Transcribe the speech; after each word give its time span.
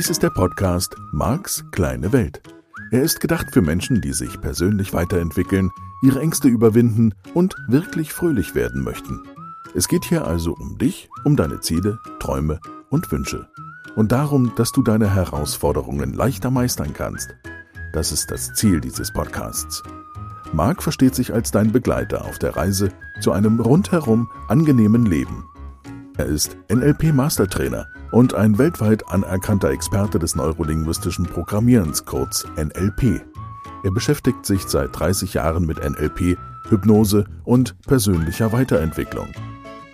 Dies 0.00 0.08
ist 0.08 0.22
der 0.22 0.30
Podcast 0.30 0.96
Marks 1.12 1.62
kleine 1.72 2.10
Welt. 2.10 2.40
Er 2.90 3.02
ist 3.02 3.20
gedacht 3.20 3.48
für 3.52 3.60
Menschen, 3.60 4.00
die 4.00 4.14
sich 4.14 4.40
persönlich 4.40 4.94
weiterentwickeln, 4.94 5.70
ihre 6.00 6.20
Ängste 6.20 6.48
überwinden 6.48 7.12
und 7.34 7.54
wirklich 7.68 8.14
fröhlich 8.14 8.54
werden 8.54 8.82
möchten. 8.82 9.22
Es 9.74 9.88
geht 9.88 10.06
hier 10.06 10.26
also 10.26 10.54
um 10.54 10.78
dich, 10.78 11.10
um 11.24 11.36
deine 11.36 11.60
Ziele, 11.60 11.98
Träume 12.18 12.60
und 12.88 13.12
Wünsche. 13.12 13.46
Und 13.94 14.10
darum, 14.10 14.54
dass 14.56 14.72
du 14.72 14.82
deine 14.82 15.14
Herausforderungen 15.14 16.14
leichter 16.14 16.50
meistern 16.50 16.94
kannst. 16.94 17.34
Das 17.92 18.10
ist 18.10 18.30
das 18.30 18.54
Ziel 18.54 18.80
dieses 18.80 19.12
Podcasts. 19.12 19.82
Marc 20.54 20.82
versteht 20.82 21.14
sich 21.14 21.34
als 21.34 21.50
dein 21.50 21.72
Begleiter 21.72 22.24
auf 22.24 22.38
der 22.38 22.56
Reise 22.56 22.88
zu 23.20 23.32
einem 23.32 23.60
rundherum 23.60 24.30
angenehmen 24.48 25.04
Leben. 25.04 25.44
Er 26.16 26.24
ist 26.24 26.56
NLP-Mastertrainer 26.72 27.86
und 28.10 28.34
ein 28.34 28.58
weltweit 28.58 29.08
anerkannter 29.08 29.70
Experte 29.70 30.18
des 30.18 30.34
neurolinguistischen 30.34 31.26
Programmierens, 31.26 32.04
kurz 32.04 32.46
NLP. 32.56 33.22
Er 33.82 33.90
beschäftigt 33.90 34.44
sich 34.44 34.62
seit 34.62 34.98
30 34.98 35.34
Jahren 35.34 35.66
mit 35.66 35.78
NLP, 35.78 36.36
Hypnose 36.68 37.24
und 37.44 37.80
persönlicher 37.82 38.52
Weiterentwicklung. 38.52 39.28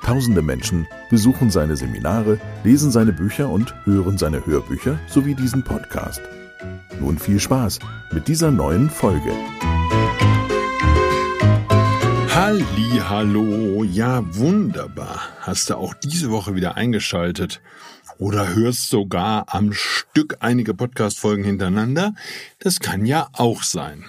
Tausende 0.03 0.43
Menschen 0.43 0.87
besuchen 1.11 1.51
seine 1.51 1.77
Seminare, 1.77 2.39
lesen 2.65 2.91
seine 2.91 3.13
Bücher 3.13 3.49
und 3.49 3.75
hören 3.85 4.19
seine 4.19 4.45
Hörbücher 4.45 4.99
sowie 5.09 5.35
diesen 5.35 5.63
Podcast. 5.65 6.21
Nun 7.01 7.19
viel 7.19 7.41
Spaß 7.41 7.81
mit 8.13 8.29
dieser 8.29 8.51
neuen 8.51 8.89
Folge. 8.89 9.33
Halli, 12.35 13.01
hallo, 13.09 13.83
ja 13.83 14.23
wunderbar. 14.37 15.21
Hast 15.41 15.71
du 15.71 15.77
auch 15.77 15.95
diese 15.95 16.31
Woche 16.31 16.55
wieder 16.55 16.77
eingeschaltet 16.77 17.61
oder 18.19 18.55
hörst 18.55 18.89
sogar 18.89 19.55
am 19.55 19.73
Stück 19.73 20.39
einige 20.41 20.75
Podcast-Folgen 20.75 21.45
hintereinander? 21.45 22.15
Das 22.59 22.81
kann 22.81 23.07
ja 23.07 23.29
auch 23.33 23.63
sein. 23.63 24.05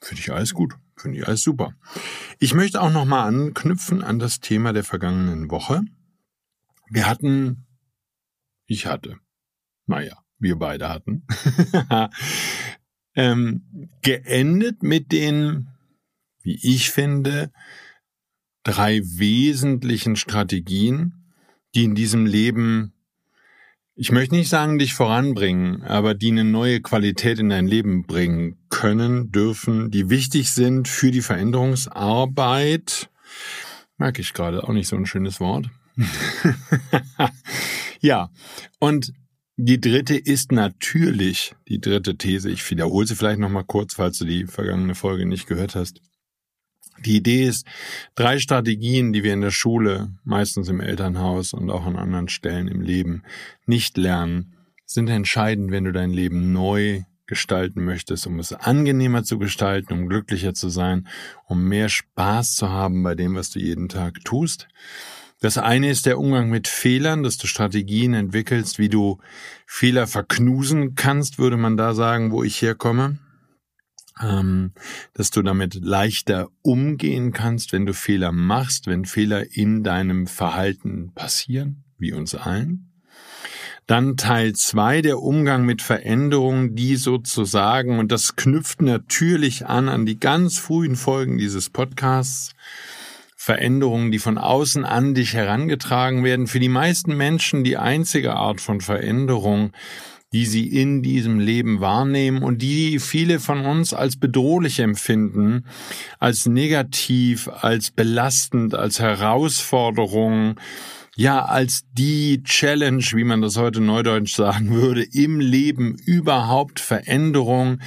Finde 0.00 0.20
ich 0.20 0.32
alles 0.32 0.54
gut. 0.54 0.74
Finde 0.96 1.18
ich 1.18 1.26
alles 1.26 1.42
super. 1.42 1.74
Ich 2.38 2.54
möchte 2.54 2.80
auch 2.80 2.92
nochmal 2.92 3.28
anknüpfen 3.28 4.02
an 4.02 4.18
das 4.18 4.40
Thema 4.40 4.72
der 4.72 4.84
vergangenen 4.84 5.50
Woche. 5.50 5.82
Wir 6.90 7.06
hatten, 7.08 7.66
ich 8.66 8.86
hatte, 8.86 9.16
naja, 9.86 10.18
wir 10.38 10.56
beide 10.56 10.88
hatten, 10.88 11.26
ähm, 13.14 13.90
geendet 14.02 14.82
mit 14.82 15.10
den 15.12 15.70
wie 16.42 16.58
ich 16.62 16.90
finde, 16.90 17.52
drei 18.62 19.00
wesentlichen 19.04 20.16
Strategien, 20.16 21.32
die 21.74 21.84
in 21.84 21.94
diesem 21.94 22.26
Leben, 22.26 22.92
ich 24.00 24.12
möchte 24.12 24.34
nicht 24.34 24.48
sagen, 24.48 24.78
dich 24.78 24.94
voranbringen, 24.94 25.82
aber 25.82 26.14
die 26.14 26.30
eine 26.30 26.42
neue 26.42 26.80
Qualität 26.80 27.38
in 27.38 27.50
dein 27.50 27.66
Leben 27.66 28.06
bringen 28.06 28.56
können, 28.70 29.30
dürfen, 29.30 29.90
die 29.90 30.08
wichtig 30.08 30.52
sind 30.52 30.88
für 30.88 31.10
die 31.10 31.20
Veränderungsarbeit. 31.20 33.10
Merke 33.98 34.22
ich 34.22 34.32
gerade 34.32 34.64
auch 34.64 34.72
nicht 34.72 34.88
so 34.88 34.96
ein 34.96 35.04
schönes 35.04 35.38
Wort. 35.38 35.68
ja, 38.00 38.30
und 38.78 39.12
die 39.58 39.82
dritte 39.82 40.16
ist 40.16 40.50
natürlich, 40.50 41.54
die 41.68 41.78
dritte 41.78 42.16
These, 42.16 42.48
ich 42.48 42.70
wiederhole 42.70 43.06
sie 43.06 43.16
vielleicht 43.16 43.38
nochmal 43.38 43.64
kurz, 43.64 43.96
falls 43.96 44.16
du 44.16 44.24
die 44.24 44.46
vergangene 44.46 44.94
Folge 44.94 45.26
nicht 45.26 45.46
gehört 45.46 45.74
hast. 45.74 46.00
Die 46.98 47.16
Idee 47.16 47.44
ist, 47.44 47.66
drei 48.14 48.38
Strategien, 48.38 49.12
die 49.12 49.22
wir 49.24 49.32
in 49.32 49.40
der 49.40 49.50
Schule, 49.50 50.10
meistens 50.24 50.68
im 50.68 50.80
Elternhaus 50.80 51.54
und 51.54 51.70
auch 51.70 51.86
an 51.86 51.96
anderen 51.96 52.28
Stellen 52.28 52.68
im 52.68 52.82
Leben 52.82 53.22
nicht 53.64 53.96
lernen, 53.96 54.54
sind 54.84 55.08
entscheidend, 55.08 55.70
wenn 55.70 55.84
du 55.84 55.92
dein 55.92 56.10
Leben 56.10 56.52
neu 56.52 57.02
gestalten 57.26 57.84
möchtest, 57.84 58.26
um 58.26 58.38
es 58.40 58.52
angenehmer 58.52 59.22
zu 59.22 59.38
gestalten, 59.38 59.92
um 59.94 60.08
glücklicher 60.08 60.52
zu 60.52 60.68
sein, 60.68 61.06
um 61.46 61.62
mehr 61.62 61.88
Spaß 61.88 62.56
zu 62.56 62.68
haben 62.68 63.02
bei 63.02 63.14
dem, 63.14 63.36
was 63.36 63.50
du 63.50 63.60
jeden 63.60 63.88
Tag 63.88 64.24
tust. 64.24 64.68
Das 65.40 65.56
eine 65.56 65.88
ist 65.88 66.06
der 66.06 66.18
Umgang 66.18 66.50
mit 66.50 66.68
Fehlern, 66.68 67.22
dass 67.22 67.38
du 67.38 67.46
Strategien 67.46 68.12
entwickelst, 68.12 68.78
wie 68.78 68.90
du 68.90 69.18
Fehler 69.64 70.06
verknusen 70.06 70.96
kannst, 70.96 71.38
würde 71.38 71.56
man 71.56 71.76
da 71.76 71.94
sagen, 71.94 72.32
wo 72.32 72.42
ich 72.42 72.60
herkomme 72.60 73.18
ähm, 74.22 74.72
dass 75.14 75.30
du 75.30 75.42
damit 75.42 75.74
leichter 75.74 76.48
umgehen 76.62 77.32
kannst, 77.32 77.72
wenn 77.72 77.86
du 77.86 77.94
Fehler 77.94 78.32
machst, 78.32 78.86
wenn 78.86 79.04
Fehler 79.04 79.56
in 79.56 79.82
deinem 79.82 80.26
Verhalten 80.26 81.12
passieren, 81.14 81.84
wie 81.98 82.12
uns 82.12 82.34
allen. 82.34 82.90
Dann 83.86 84.16
Teil 84.16 84.52
zwei 84.52 85.02
der 85.02 85.18
Umgang 85.18 85.64
mit 85.64 85.82
Veränderungen, 85.82 86.76
die 86.76 86.94
sozusagen, 86.94 87.98
und 87.98 88.12
das 88.12 88.36
knüpft 88.36 88.82
natürlich 88.82 89.66
an 89.66 89.88
an 89.88 90.06
die 90.06 90.20
ganz 90.20 90.58
frühen 90.58 90.94
Folgen 90.94 91.38
dieses 91.38 91.70
Podcasts, 91.70 92.52
Veränderungen, 93.34 94.12
die 94.12 94.18
von 94.18 94.38
außen 94.38 94.84
an 94.84 95.14
dich 95.14 95.34
herangetragen 95.34 96.22
werden. 96.22 96.46
Für 96.46 96.60
die 96.60 96.68
meisten 96.68 97.16
Menschen 97.16 97.64
die 97.64 97.78
einzige 97.78 98.34
Art 98.34 98.60
von 98.60 98.80
Veränderung, 98.80 99.72
die 100.32 100.46
sie 100.46 100.66
in 100.68 101.02
diesem 101.02 101.40
Leben 101.40 101.80
wahrnehmen 101.80 102.42
und 102.42 102.62
die 102.62 103.00
viele 103.00 103.40
von 103.40 103.66
uns 103.66 103.92
als 103.92 104.16
bedrohlich 104.16 104.78
empfinden, 104.78 105.66
als 106.18 106.46
negativ, 106.46 107.48
als 107.48 107.90
belastend, 107.90 108.74
als 108.74 109.00
Herausforderung, 109.00 110.60
ja, 111.16 111.44
als 111.44 111.84
die 111.92 112.42
Challenge, 112.44 113.04
wie 113.12 113.24
man 113.24 113.42
das 113.42 113.56
heute 113.56 113.80
neudeutsch 113.80 114.36
sagen 114.36 114.70
würde, 114.70 115.02
im 115.02 115.40
Leben 115.40 115.96
überhaupt 115.96 116.78
Veränderung, 116.78 117.80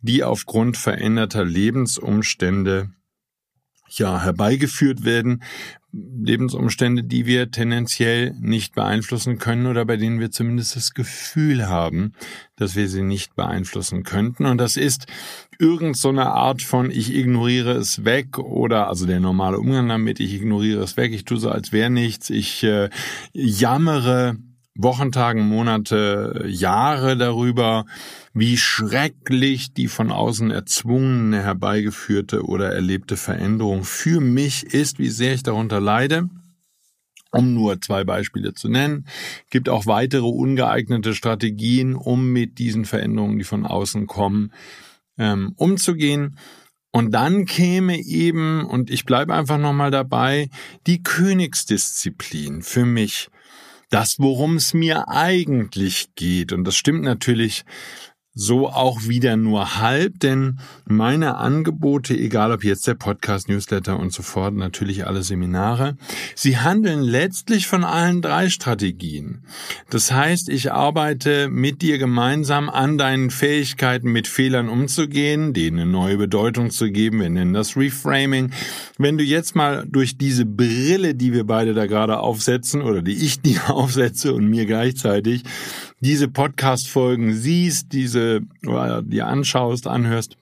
die 0.00 0.24
aufgrund 0.24 0.78
veränderter 0.78 1.44
Lebensumstände 1.44 2.90
ja 3.88 4.22
herbeigeführt 4.22 5.04
werden, 5.04 5.42
Lebensumstände, 5.92 7.02
die 7.02 7.26
wir 7.26 7.50
tendenziell 7.50 8.34
nicht 8.40 8.74
beeinflussen 8.74 9.38
können 9.38 9.66
oder 9.66 9.84
bei 9.84 9.96
denen 9.96 10.20
wir 10.20 10.30
zumindest 10.30 10.76
das 10.76 10.94
Gefühl 10.94 11.68
haben, 11.68 12.12
dass 12.56 12.76
wir 12.76 12.88
sie 12.88 13.02
nicht 13.02 13.34
beeinflussen 13.34 14.04
könnten. 14.04 14.46
Und 14.46 14.58
das 14.58 14.76
ist 14.76 15.06
irgend 15.58 15.96
so 15.96 16.10
eine 16.10 16.26
Art 16.26 16.62
von 16.62 16.90
ich 16.90 17.14
ignoriere 17.14 17.72
es 17.72 18.04
weg 18.04 18.38
oder 18.38 18.88
also 18.88 19.06
der 19.06 19.20
normale 19.20 19.58
Umgang 19.58 19.88
damit, 19.88 20.20
ich 20.20 20.34
ignoriere 20.34 20.82
es 20.82 20.96
weg, 20.96 21.12
ich 21.12 21.24
tue 21.24 21.38
so, 21.38 21.50
als 21.50 21.72
wäre 21.72 21.90
nichts, 21.90 22.30
ich 22.30 22.62
äh, 22.62 22.88
jammere 23.32 24.36
Wochentagen, 24.76 25.46
Monate, 25.48 26.44
Jahre 26.46 27.16
darüber, 27.16 27.86
wie 28.32 28.56
schrecklich 28.56 29.72
die 29.74 29.88
von 29.88 30.10
außen 30.12 30.50
erzwungene, 30.50 31.42
herbeigeführte 31.42 32.44
oder 32.44 32.72
erlebte 32.72 33.16
Veränderung 33.16 33.84
für 33.84 34.20
mich 34.20 34.64
ist, 34.64 34.98
wie 34.98 35.08
sehr 35.08 35.34
ich 35.34 35.42
darunter 35.42 35.80
leide. 35.80 36.28
Um 37.32 37.54
nur 37.54 37.80
zwei 37.80 38.02
Beispiele 38.04 38.54
zu 38.54 38.68
nennen, 38.68 39.06
gibt 39.50 39.68
auch 39.68 39.86
weitere 39.86 40.26
ungeeignete 40.26 41.14
Strategien, 41.14 41.94
um 41.94 42.32
mit 42.32 42.58
diesen 42.58 42.84
Veränderungen, 42.84 43.38
die 43.38 43.44
von 43.44 43.66
außen 43.66 44.06
kommen, 44.06 44.52
ähm, 45.16 45.52
umzugehen. 45.56 46.36
Und 46.92 47.12
dann 47.12 47.44
käme 47.44 48.00
eben, 48.00 48.64
und 48.64 48.90
ich 48.90 49.04
bleibe 49.04 49.32
einfach 49.34 49.58
nochmal 49.58 49.92
dabei, 49.92 50.48
die 50.88 51.04
Königsdisziplin 51.04 52.62
für 52.62 52.84
mich 52.84 53.28
das, 53.90 54.16
worum 54.18 54.56
es 54.56 54.72
mir 54.72 55.08
eigentlich 55.08 56.14
geht. 56.14 56.52
Und 56.52 56.64
das 56.64 56.76
stimmt 56.76 57.02
natürlich 57.02 57.64
so 58.32 58.68
auch 58.68 59.08
wieder 59.08 59.36
nur 59.36 59.78
halb, 59.78 60.20
denn 60.20 60.60
meine 60.86 61.36
Angebote, 61.36 62.16
egal 62.16 62.52
ob 62.52 62.62
jetzt 62.62 62.86
der 62.86 62.94
Podcast, 62.94 63.48
Newsletter 63.48 63.98
und 63.98 64.12
so 64.12 64.22
fort, 64.22 64.54
natürlich 64.54 65.06
alle 65.06 65.24
Seminare, 65.24 65.96
sie 66.36 66.58
handeln 66.58 67.02
letztlich 67.02 67.66
von 67.66 67.82
allen 67.82 68.22
drei 68.22 68.48
Strategien. 68.48 69.42
Das 69.90 70.12
heißt, 70.12 70.48
ich 70.48 70.70
arbeite 70.72 71.48
mit 71.48 71.82
dir 71.82 71.98
gemeinsam 71.98 72.70
an 72.70 72.98
deinen 72.98 73.30
Fähigkeiten, 73.30 74.12
mit 74.12 74.28
Fehlern 74.28 74.68
umzugehen, 74.68 75.52
denen 75.52 75.80
eine 75.80 75.90
neue 75.90 76.16
Bedeutung 76.16 76.70
zu 76.70 76.90
geben. 76.90 77.20
Wir 77.20 77.30
nennen 77.30 77.52
das 77.52 77.76
Reframing. 77.76 78.52
Wenn 78.96 79.18
du 79.18 79.24
jetzt 79.24 79.56
mal 79.56 79.86
durch 79.88 80.18
diese 80.18 80.46
Brille, 80.46 81.16
die 81.16 81.32
wir 81.32 81.44
beide 81.44 81.74
da 81.74 81.86
gerade 81.86 82.20
aufsetzen 82.20 82.82
oder 82.82 83.02
die 83.02 83.24
ich 83.24 83.40
dir 83.42 83.70
aufsetze 83.70 84.32
und 84.32 84.48
mir 84.48 84.66
gleichzeitig, 84.66 85.42
diese 86.00 86.28
Podcast-Folgen 86.28 87.34
siehst, 87.34 87.92
diese, 87.92 88.40
oder 88.66 89.02
dir 89.02 89.26
anschaust, 89.26 89.86
anhörst, 89.86 90.36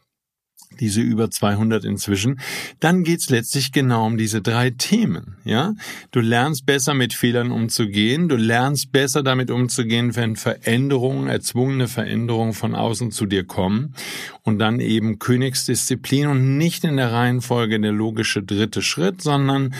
diese 0.80 1.00
über 1.00 1.30
200 1.30 1.84
inzwischen, 1.84 2.40
dann 2.80 3.02
geht's 3.02 3.30
letztlich 3.30 3.72
genau 3.72 4.06
um 4.06 4.16
diese 4.16 4.40
drei 4.40 4.70
Themen, 4.70 5.36
ja? 5.44 5.74
Du 6.10 6.20
lernst 6.20 6.66
besser 6.66 6.94
mit 6.94 7.12
Fehlern 7.12 7.50
umzugehen, 7.50 8.28
du 8.28 8.36
lernst 8.36 8.92
besser 8.92 9.22
damit 9.22 9.50
umzugehen, 9.50 10.14
wenn 10.14 10.36
Veränderungen, 10.36 11.28
erzwungene 11.28 11.88
Veränderungen 11.88 12.52
von 12.52 12.74
außen 12.74 13.10
zu 13.10 13.26
dir 13.26 13.44
kommen 13.44 13.94
und 14.42 14.58
dann 14.58 14.80
eben 14.80 15.18
Königsdisziplin 15.18 16.28
und 16.28 16.56
nicht 16.56 16.84
in 16.84 16.96
der 16.96 17.12
Reihenfolge 17.12 17.80
der 17.80 17.92
logische 17.92 18.42
dritte 18.42 18.82
Schritt, 18.82 19.22
sondern 19.22 19.74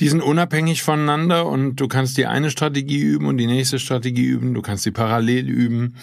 Die 0.00 0.08
sind 0.08 0.22
unabhängig 0.22 0.82
voneinander 0.82 1.46
und 1.46 1.76
du 1.76 1.88
kannst 1.88 2.16
die 2.18 2.26
eine 2.26 2.50
Strategie 2.50 3.00
üben 3.00 3.26
und 3.26 3.36
die 3.36 3.48
nächste 3.48 3.80
Strategie 3.80 4.26
üben. 4.26 4.54
Du 4.54 4.62
kannst 4.62 4.84
sie 4.84 4.92
parallel 4.92 5.48
üben, 5.48 5.96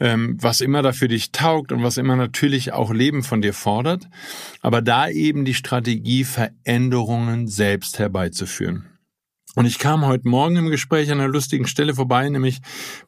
ähm, 0.00 0.36
was 0.40 0.60
immer 0.60 0.82
da 0.82 0.92
für 0.92 1.06
dich 1.06 1.30
taugt 1.30 1.70
und 1.70 1.84
was 1.84 1.96
immer 1.96 2.16
natürlich 2.16 2.72
auch 2.72 2.92
Leben 2.92 3.22
von 3.22 3.42
dir 3.42 3.54
fordert. 3.54 4.08
Aber 4.62 4.82
da 4.82 5.08
eben 5.08 5.44
die 5.44 5.54
Strategie, 5.54 6.24
Veränderungen 6.24 7.46
selbst 7.46 8.00
herbeizuführen. 8.00 8.86
Und 9.54 9.64
ich 9.64 9.78
kam 9.78 10.04
heute 10.04 10.28
Morgen 10.28 10.56
im 10.56 10.68
Gespräch 10.68 11.10
an 11.10 11.20
einer 11.20 11.32
lustigen 11.32 11.66
Stelle 11.66 11.94
vorbei, 11.94 12.28
nämlich 12.28 12.58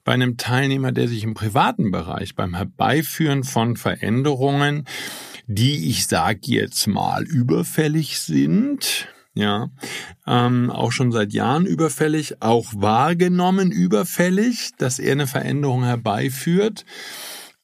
bei 0.05 0.13
einem 0.13 0.37
Teilnehmer, 0.37 0.93
der 0.93 1.09
sich 1.09 1.25
im 1.25 1.35
privaten 1.35 1.91
Bereich 1.91 2.37
beim 2.37 2.55
Herbeiführen 2.55 3.43
von 3.43 3.77
Veränderungen, 3.77 4.85
die 5.47 5.91
ich 5.91 6.07
sag 6.07 6.47
jetzt 6.47 6.87
mal 6.87 7.25
überfällig 7.25 8.21
sind, 8.21 9.09
ja, 9.39 9.71
ähm, 10.27 10.69
auch 10.71 10.91
schon 10.91 11.13
seit 11.13 11.33
Jahren 11.33 11.65
überfällig, 11.65 12.43
auch 12.43 12.73
wahrgenommen 12.75 13.71
überfällig, 13.71 14.73
dass 14.79 14.99
er 14.99 15.13
eine 15.13 15.29
Veränderung 15.29 15.85
herbeiführt, 15.85 16.85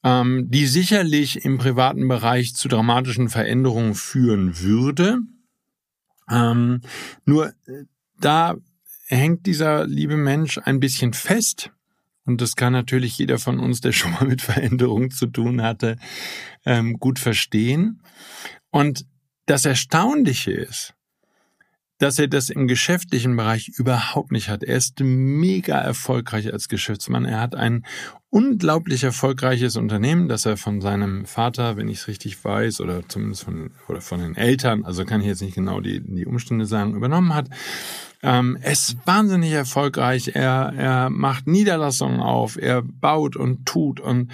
ähm, 0.04 0.48
die 0.50 0.66
sicherlich 0.66 1.44
im 1.44 1.58
privaten 1.58 2.06
Bereich 2.06 2.54
zu 2.54 2.68
dramatischen 2.68 3.28
Veränderungen 3.28 3.94
führen 3.94 4.60
würde. 4.60 5.18
Ähm, 6.30 6.80
nur 7.24 7.48
äh, 7.48 7.86
da 8.20 8.54
hängt 9.08 9.46
dieser 9.46 9.84
liebe 9.84 10.16
Mensch 10.16 10.58
ein 10.58 10.78
bisschen 10.78 11.12
fest. 11.12 11.72
Und 12.24 12.40
das 12.40 12.54
kann 12.54 12.72
natürlich 12.72 13.18
jeder 13.18 13.38
von 13.40 13.58
uns, 13.58 13.80
der 13.80 13.90
schon 13.90 14.12
mal 14.12 14.26
mit 14.26 14.42
Veränderungen 14.42 15.10
zu 15.10 15.26
tun 15.26 15.60
hatte, 15.60 15.96
ähm, 16.64 17.00
gut 17.00 17.18
verstehen. 17.18 18.00
Und 18.70 19.06
das 19.46 19.64
Erstaunliche 19.64 20.52
ist, 20.52 20.94
dass 22.04 22.18
er 22.18 22.28
das 22.28 22.50
im 22.50 22.68
geschäftlichen 22.68 23.34
Bereich 23.34 23.70
überhaupt 23.78 24.30
nicht 24.30 24.50
hat. 24.50 24.62
Er 24.62 24.76
ist 24.76 25.00
mega 25.00 25.78
erfolgreich 25.78 26.52
als 26.52 26.68
Geschäftsmann. 26.68 27.24
Er 27.24 27.40
hat 27.40 27.54
ein 27.54 27.86
unglaublich 28.28 29.04
erfolgreiches 29.04 29.76
Unternehmen, 29.76 30.28
das 30.28 30.44
er 30.44 30.58
von 30.58 30.82
seinem 30.82 31.24
Vater, 31.24 31.78
wenn 31.78 31.88
ich 31.88 32.00
es 32.00 32.08
richtig 32.08 32.44
weiß, 32.44 32.82
oder 32.82 33.08
zumindest 33.08 33.44
von, 33.44 33.70
oder 33.88 34.02
von 34.02 34.20
den 34.20 34.36
Eltern, 34.36 34.84
also 34.84 35.06
kann 35.06 35.22
ich 35.22 35.26
jetzt 35.26 35.40
nicht 35.40 35.54
genau 35.54 35.80
die, 35.80 36.02
die 36.04 36.26
Umstände 36.26 36.66
sagen, 36.66 36.94
übernommen 36.94 37.34
hat. 37.34 37.48
Ähm, 38.22 38.58
er 38.60 38.72
ist 38.72 38.98
wahnsinnig 39.06 39.52
erfolgreich. 39.52 40.32
Er, 40.34 40.74
er 40.76 41.08
macht 41.08 41.46
Niederlassungen 41.46 42.20
auf. 42.20 42.58
Er 42.58 42.82
baut 42.82 43.34
und 43.34 43.64
tut 43.64 43.98
und 43.98 44.30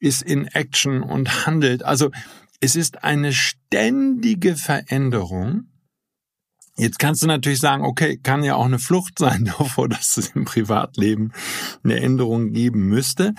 ist 0.00 0.22
in 0.22 0.48
Action 0.48 1.04
und 1.04 1.46
handelt. 1.46 1.84
Also 1.84 2.10
es 2.58 2.74
ist 2.74 3.04
eine 3.04 3.32
ständige 3.32 4.56
Veränderung 4.56 5.68
Jetzt 6.82 6.98
kannst 6.98 7.22
du 7.22 7.28
natürlich 7.28 7.60
sagen, 7.60 7.84
okay, 7.84 8.18
kann 8.20 8.42
ja 8.42 8.56
auch 8.56 8.64
eine 8.64 8.80
Flucht 8.80 9.16
sein 9.16 9.44
davor, 9.58 9.88
dass 9.88 10.16
es 10.16 10.30
im 10.30 10.44
Privatleben 10.44 11.32
eine 11.84 12.00
Änderung 12.00 12.52
geben 12.52 12.88
müsste. 12.88 13.34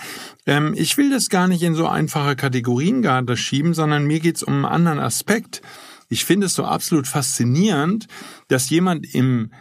Ähm, 0.46 0.72
ich 0.74 0.96
will 0.96 1.10
das 1.10 1.28
gar 1.28 1.46
nicht 1.46 1.62
in 1.62 1.74
so 1.74 1.86
einfache 1.86 2.36
Kategorien 2.36 3.02
gerade 3.02 3.36
schieben, 3.36 3.74
sondern 3.74 4.06
mir 4.06 4.20
geht's 4.20 4.42
um 4.42 4.54
einen 4.54 4.64
anderen 4.64 4.98
Aspekt. 4.98 5.60
Ich 6.08 6.24
finde 6.24 6.46
es 6.46 6.54
so 6.54 6.64
absolut 6.64 7.06
faszinierend, 7.06 8.06
dass 8.48 8.70
jemand 8.70 9.12
im 9.14 9.52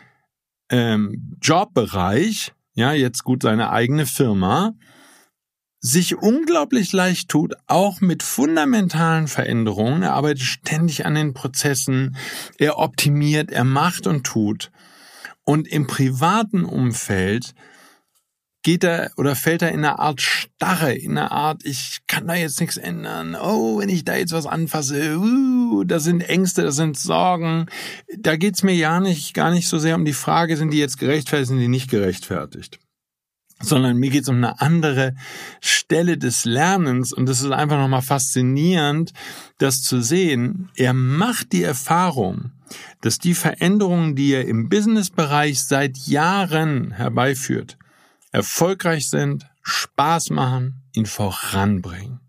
ähm, 0.69 1.38
Jobbereich, 1.41 2.53
ja, 2.75 2.94
jetzt 2.94 3.25
gut 3.25 3.44
seine 3.44 3.69
eigene 3.71 4.06
Firma, 4.06 4.75
sich 5.85 6.15
unglaublich 6.15 6.94
leicht 6.94 7.27
tut, 7.27 7.56
auch 7.68 8.00
mit 8.00 8.24
fundamentalen 8.24 9.27
Veränderungen. 9.27 10.01
Er 10.01 10.13
arbeitet 10.13 10.44
ständig 10.44 11.06
an 11.06 11.13
den 11.13 11.33
Prozessen, 11.33 12.15
er 12.57 12.80
optimiert, 12.80 13.51
er 13.51 13.65
macht 13.65 14.07
und 14.07 14.24
tut. 14.24 14.71
Und 15.44 15.68
im 15.68 15.85
privaten 15.85 16.63
Umfeld 16.63 17.53
geht 18.63 18.85
er 18.85 19.12
oder 19.18 19.35
fällt 19.35 19.62
er 19.62 19.74
in 19.74 19.80
eine 19.80 20.00
Art 20.00 20.21
Starre, 20.21 20.94
in 20.94 21.18
eine 21.18 21.31
Art, 21.31 21.65
ich 21.65 22.00
kann 22.07 22.27
da 22.27 22.36
jetzt 22.36 22.62
nichts 22.62 22.77
ändern. 22.77 23.36
Oh, 23.36 23.79
wenn 23.79 23.89
ich 23.89 24.06
da 24.06 24.15
jetzt 24.15 24.31
was 24.31 24.45
anfasse, 24.45 25.18
uh, 25.18 25.83
da 25.83 26.00
sind 26.00 26.21
Ängste, 26.21 26.63
da 26.63 26.71
sind 26.71 26.97
Sorgen. 26.97 27.65
Da 28.18 28.38
geht's 28.38 28.63
mir 28.63 28.74
ja 28.74 29.01
nicht, 29.01 29.33
gar 29.33 29.51
nicht 29.51 29.68
so 29.68 29.77
sehr 29.79 29.95
um 29.95 30.06
die 30.06 30.13
Frage, 30.13 30.56
sind 30.56 30.71
die 30.71 30.79
jetzt 30.79 30.97
gerechtfertigt, 30.97 31.50
sind 31.50 31.59
die 31.59 31.68
nicht 31.68 31.91
gerechtfertigt 31.91 32.79
sondern 33.61 33.97
mir 33.97 34.09
geht 34.09 34.23
es 34.23 34.29
um 34.29 34.38
eine 34.38 34.59
andere 34.61 35.15
Stelle 35.61 36.17
des 36.17 36.45
Lernens 36.45 37.13
und 37.13 37.29
es 37.29 37.41
ist 37.41 37.51
einfach 37.51 37.77
nochmal 37.77 38.01
faszinierend, 38.01 39.13
das 39.57 39.81
zu 39.81 40.01
sehen. 40.01 40.69
Er 40.75 40.94
macht 40.94 41.53
die 41.53 41.63
Erfahrung, 41.63 42.51
dass 43.01 43.19
die 43.19 43.33
Veränderungen, 43.33 44.15
die 44.15 44.33
er 44.33 44.47
im 44.47 44.69
Businessbereich 44.69 45.63
seit 45.63 45.97
Jahren 45.97 46.91
herbeiführt, 46.91 47.77
erfolgreich 48.31 49.09
sind, 49.09 49.45
Spaß 49.61 50.31
machen, 50.31 50.83
ihn 50.94 51.05
voranbringen. 51.05 52.19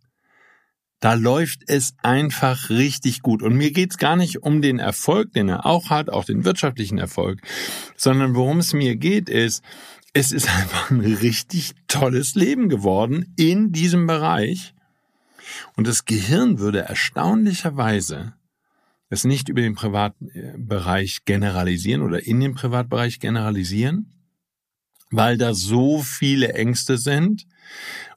Da 1.00 1.14
läuft 1.14 1.60
es 1.66 1.94
einfach 2.02 2.70
richtig 2.70 3.20
gut. 3.20 3.42
Und 3.42 3.56
mir 3.56 3.72
geht's 3.72 3.98
gar 3.98 4.16
nicht 4.16 4.42
um 4.42 4.62
den 4.62 4.78
Erfolg, 4.78 5.32
den 5.32 5.50
er 5.50 5.66
auch 5.66 5.90
hat, 5.90 6.08
auch 6.08 6.24
den 6.24 6.46
wirtschaftlichen 6.46 6.96
Erfolg, 6.96 7.42
sondern 7.94 8.34
worum 8.34 8.58
es 8.58 8.72
mir 8.72 8.96
geht, 8.96 9.28
ist, 9.28 9.62
es 10.14 10.30
ist 10.30 10.48
einfach 10.48 10.90
ein 10.90 11.00
richtig 11.00 11.74
tolles 11.88 12.36
Leben 12.36 12.68
geworden 12.68 13.34
in 13.36 13.72
diesem 13.72 14.06
Bereich. 14.06 14.72
Und 15.76 15.86
das 15.86 16.04
Gehirn 16.04 16.58
würde 16.60 16.80
erstaunlicherweise 16.80 18.34
es 19.10 19.24
nicht 19.24 19.48
über 19.48 19.60
den 19.60 19.74
Privatbereich 19.74 21.24
generalisieren 21.24 22.02
oder 22.02 22.24
in 22.24 22.40
den 22.40 22.54
Privatbereich 22.54 23.20
generalisieren, 23.20 24.12
weil 25.10 25.36
da 25.36 25.52
so 25.52 26.00
viele 26.00 26.54
Ängste 26.54 26.96
sind 26.96 27.46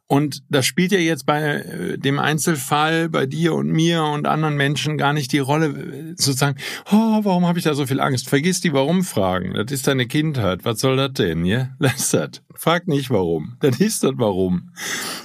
und 0.07 0.43
das 0.49 0.65
spielt 0.65 0.93
ja 0.93 0.99
jetzt 0.99 1.25
bei 1.25 1.41
äh, 1.41 1.97
dem 1.97 2.17
Einzelfall, 2.17 3.09
bei 3.09 3.25
dir 3.25 3.53
und 3.53 3.69
mir 3.69 4.03
und 4.03 4.25
anderen 4.25 4.55
Menschen 4.55 4.97
gar 4.97 5.11
nicht 5.11 5.33
die 5.33 5.39
Rolle, 5.39 6.15
zu 6.15 6.31
sagen, 6.31 6.57
oh, 6.89 7.19
warum 7.23 7.45
habe 7.45 7.59
ich 7.59 7.65
da 7.65 7.73
so 7.73 7.85
viel 7.85 7.99
Angst? 7.99 8.29
Vergiss 8.29 8.61
die 8.61 8.71
Warum-Fragen. 8.71 9.53
Das 9.53 9.69
ist 9.71 9.85
deine 9.85 10.07
Kindheit. 10.07 10.63
Was 10.63 10.79
soll 10.79 10.95
das 10.95 11.11
denn, 11.13 11.45
ja? 11.45 11.71
Lass 11.79 12.11
das. 12.11 12.41
Frag 12.55 12.87
nicht 12.87 13.09
warum. 13.09 13.57
Das 13.59 13.79
ist 13.81 14.03
das 14.03 14.13
Warum. 14.15 14.71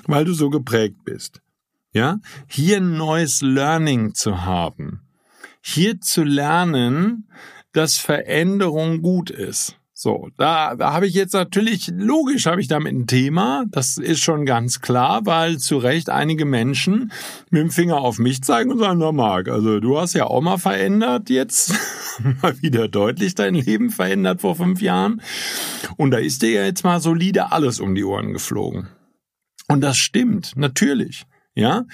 Weil 0.06 0.24
du 0.24 0.34
so 0.34 0.50
geprägt 0.50 1.04
bist. 1.04 1.40
Ja? 1.92 2.18
Hier 2.48 2.78
ein 2.78 2.96
neues 2.96 3.40
Learning 3.40 4.14
zu 4.14 4.44
haben. 4.44 5.02
Hier 5.60 6.00
zu 6.00 6.24
lernen, 6.24 7.28
dass 7.72 7.98
Veränderung 7.98 9.00
gut 9.00 9.30
ist. 9.30 9.78
So, 10.02 10.30
da, 10.36 10.74
da 10.74 10.94
habe 10.94 11.06
ich 11.06 11.14
jetzt 11.14 11.32
natürlich, 11.32 11.92
logisch 11.94 12.46
habe 12.46 12.60
ich 12.60 12.66
damit 12.66 12.92
ein 12.92 13.06
Thema, 13.06 13.66
das 13.70 13.98
ist 13.98 14.18
schon 14.18 14.46
ganz 14.46 14.80
klar, 14.80 15.26
weil 15.26 15.58
zu 15.58 15.78
Recht 15.78 16.10
einige 16.10 16.44
Menschen 16.44 17.12
mit 17.50 17.62
dem 17.62 17.70
Finger 17.70 17.98
auf 17.98 18.18
mich 18.18 18.42
zeigen 18.42 18.72
und 18.72 18.80
sagen, 18.80 18.98
na 18.98 19.12
Marc, 19.12 19.46
also 19.46 19.78
du 19.78 20.00
hast 20.00 20.14
ja 20.14 20.26
auch 20.26 20.40
mal 20.40 20.58
verändert 20.58 21.30
jetzt, 21.30 21.74
mal 22.42 22.60
wieder 22.60 22.88
deutlich 22.88 23.36
dein 23.36 23.54
Leben 23.54 23.90
verändert 23.90 24.40
vor 24.40 24.56
fünf 24.56 24.82
Jahren 24.82 25.22
und 25.96 26.10
da 26.10 26.18
ist 26.18 26.42
dir 26.42 26.50
ja 26.50 26.64
jetzt 26.64 26.82
mal 26.82 26.98
solide 26.98 27.52
alles 27.52 27.78
um 27.78 27.94
die 27.94 28.02
Ohren 28.02 28.32
geflogen. 28.32 28.88
Und 29.68 29.82
das 29.82 29.98
stimmt, 29.98 30.54
natürlich. 30.56 31.26
Ja, 31.54 31.84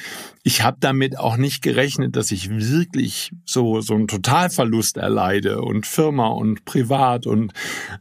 ich 0.45 0.63
habe 0.63 0.77
damit 0.79 1.19
auch 1.19 1.37
nicht 1.37 1.63
gerechnet, 1.63 2.15
dass 2.15 2.31
ich 2.31 2.49
wirklich 2.49 3.33
so 3.45 3.81
so 3.81 3.95
einen 3.95 4.07
Totalverlust 4.07 4.99
erleide 4.99 5.63
und 5.63 5.85
Firma 5.85 6.29
und 6.29 6.65
privat 6.65 7.27
und 7.27 7.53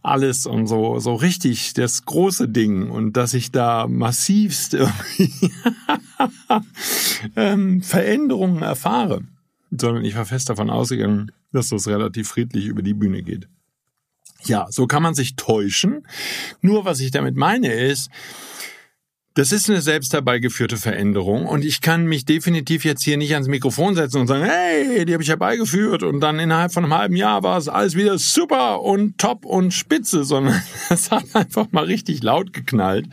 alles 0.04 0.46
und 0.46 0.68
so 0.68 1.00
so 1.00 1.16
richtig 1.16 1.74
das 1.74 2.06
große 2.06 2.48
Ding 2.48 2.92
und 2.92 3.18
dass 3.18 3.34
ich 3.34 3.52
da 3.52 3.88
massivst 3.88 4.76
ähm, 7.36 7.82
Veränderungen 7.82 8.62
erfahre, 8.62 9.24
sondern 9.72 10.06
ich 10.06 10.16
war 10.16 10.26
fest 10.26 10.52
davon 10.52 10.70
ausgegangen, 10.70 11.32
dass 11.54 11.70
das 11.70 11.88
relativ 11.88 12.28
friedlich 12.28 12.68
über 12.68 12.84
die 12.84 12.94
Bühne 12.94 13.24
geht. 13.24 13.48
Ja, 14.44 14.68
so 14.70 14.86
kann 14.86 15.02
man 15.02 15.16
sich 15.16 15.36
täuschen. 15.36 16.06
Nur 16.62 16.86
was 16.86 17.00
ich 17.00 17.10
damit 17.10 17.36
meine 17.36 17.74
ist, 17.74 18.12
das 19.38 19.52
ist 19.52 19.70
eine 19.70 19.82
selbst 19.82 20.14
herbeigeführte 20.14 20.78
Veränderung 20.78 21.46
und 21.46 21.64
ich 21.64 21.82
kann 21.82 22.08
mich 22.08 22.26
definitiv 22.26 22.84
jetzt 22.84 23.04
hier 23.04 23.18
nicht 23.18 23.34
ans 23.34 23.48
Mikrofon 23.48 23.94
setzen 23.94 24.22
und 24.22 24.26
sagen, 24.26 24.44
hey, 24.44 25.06
die 25.06 25.14
habe 25.14 25.22
ich 25.22 25.30
herbeigeführt 25.30 26.02
und 26.02 26.22
dann 26.22 26.40
innerhalb 26.40 26.74
von 26.74 26.84
einem 26.84 26.96
halben 26.96 27.16
Jahr 27.16 27.44
war 27.44 27.60
es 27.60 27.70
alles 27.70 27.94
wieder 27.94 28.18
super 28.18 28.82
und 28.82 29.20
top 29.20 29.46
und 29.46 29.76
spitze, 29.76 30.24
sondern 30.24 30.60
es 30.90 31.12
hat 31.12 31.36
einfach 31.36 31.72
mal 31.72 31.84
richtig 31.84 32.24
laut 32.24 32.52
geknallt 32.52 33.06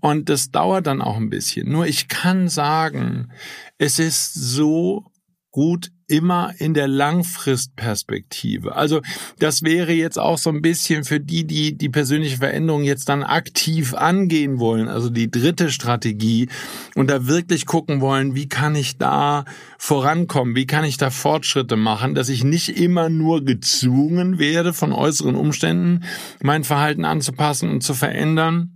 und 0.00 0.28
das 0.28 0.50
dauert 0.50 0.86
dann 0.86 1.00
auch 1.00 1.16
ein 1.16 1.30
bisschen. 1.30 1.72
Nur 1.72 1.86
ich 1.86 2.08
kann 2.08 2.48
sagen, 2.48 3.32
es 3.78 3.98
ist 3.98 4.34
so 4.34 5.06
gut 5.52 5.90
immer 6.08 6.52
in 6.58 6.74
der 6.74 6.86
Langfristperspektive. 6.86 8.76
Also 8.76 9.00
das 9.38 9.62
wäre 9.62 9.92
jetzt 9.92 10.18
auch 10.18 10.38
so 10.38 10.50
ein 10.50 10.62
bisschen 10.62 11.04
für 11.04 11.18
die, 11.18 11.46
die 11.46 11.76
die 11.76 11.88
persönliche 11.88 12.36
Veränderung 12.36 12.84
jetzt 12.84 13.08
dann 13.08 13.24
aktiv 13.24 13.94
angehen 13.94 14.60
wollen, 14.60 14.88
also 14.88 15.10
die 15.10 15.30
dritte 15.30 15.70
Strategie 15.70 16.48
und 16.94 17.10
da 17.10 17.26
wirklich 17.26 17.66
gucken 17.66 18.00
wollen, 18.00 18.36
wie 18.36 18.48
kann 18.48 18.76
ich 18.76 18.98
da 18.98 19.44
vorankommen, 19.78 20.54
wie 20.54 20.66
kann 20.66 20.84
ich 20.84 20.96
da 20.96 21.10
Fortschritte 21.10 21.76
machen, 21.76 22.14
dass 22.14 22.28
ich 22.28 22.44
nicht 22.44 22.80
immer 22.80 23.08
nur 23.08 23.44
gezwungen 23.44 24.38
werde 24.38 24.72
von 24.72 24.92
äußeren 24.92 25.34
Umständen, 25.34 26.04
mein 26.40 26.62
Verhalten 26.62 27.04
anzupassen 27.04 27.68
und 27.68 27.82
zu 27.82 27.94
verändern, 27.94 28.75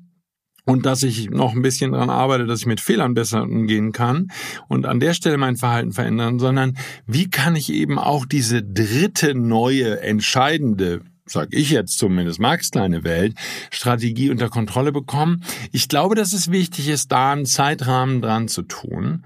und 0.71 0.87
dass 0.87 1.03
ich 1.03 1.31
noch 1.31 1.55
ein 1.55 1.63
bisschen 1.63 1.93
daran 1.93 2.11
arbeite, 2.11 2.47
dass 2.47 2.61
ich 2.61 2.67
mit 2.67 2.81
Fehlern 2.81 3.15
besser 3.15 3.43
umgehen 3.43 3.93
kann 3.93 4.29
und 4.69 4.87
an 4.87 5.01
der 5.01 5.15
Stelle 5.15 5.37
mein 5.37 5.57
Verhalten 5.57 5.93
verändern, 5.93 6.39
sondern 6.39 6.77
wie 7.07 7.29
kann 7.29 7.57
ich 7.57 7.73
eben 7.73 7.99
auch 7.99 8.25
diese 8.25 8.63
dritte 8.63 9.35
neue, 9.35 10.01
entscheidende 10.01 11.01
sag 11.27 11.49
ich 11.53 11.71
jetzt 11.71 11.97
zumindest, 11.99 12.41
Marx 12.41 12.73
kleine 12.73 13.05
Welt, 13.05 13.37
Strategie 13.71 14.31
unter 14.31 14.49
Kontrolle 14.49 14.91
bekommen. 14.91 15.45
Ich 15.71 15.89
glaube, 15.89 16.17
dass 16.17 16.33
es 16.33 16.51
wichtig 16.51 16.89
ist, 16.89 17.13
da 17.13 17.31
einen 17.31 17.47
Zeitrahmen 17.47 18.21
dran 18.21 18.49
zu 18.49 18.63
tun. 18.63 19.23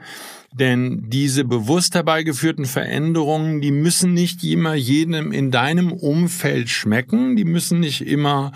Denn 0.53 1.09
diese 1.09 1.45
bewusst 1.45 1.95
herbeigeführten 1.95 2.67
Veränderungen, 2.67 3.63
die 3.63 3.73
müssen 3.73 4.13
nicht 4.13 4.45
immer 4.45 4.75
jedem 4.75 5.33
in 5.33 5.51
deinem 5.51 5.93
Umfeld 5.93 6.69
schmecken, 6.69 7.37
die 7.37 7.45
müssen 7.45 7.81
nicht 7.81 8.07
immer 8.07 8.53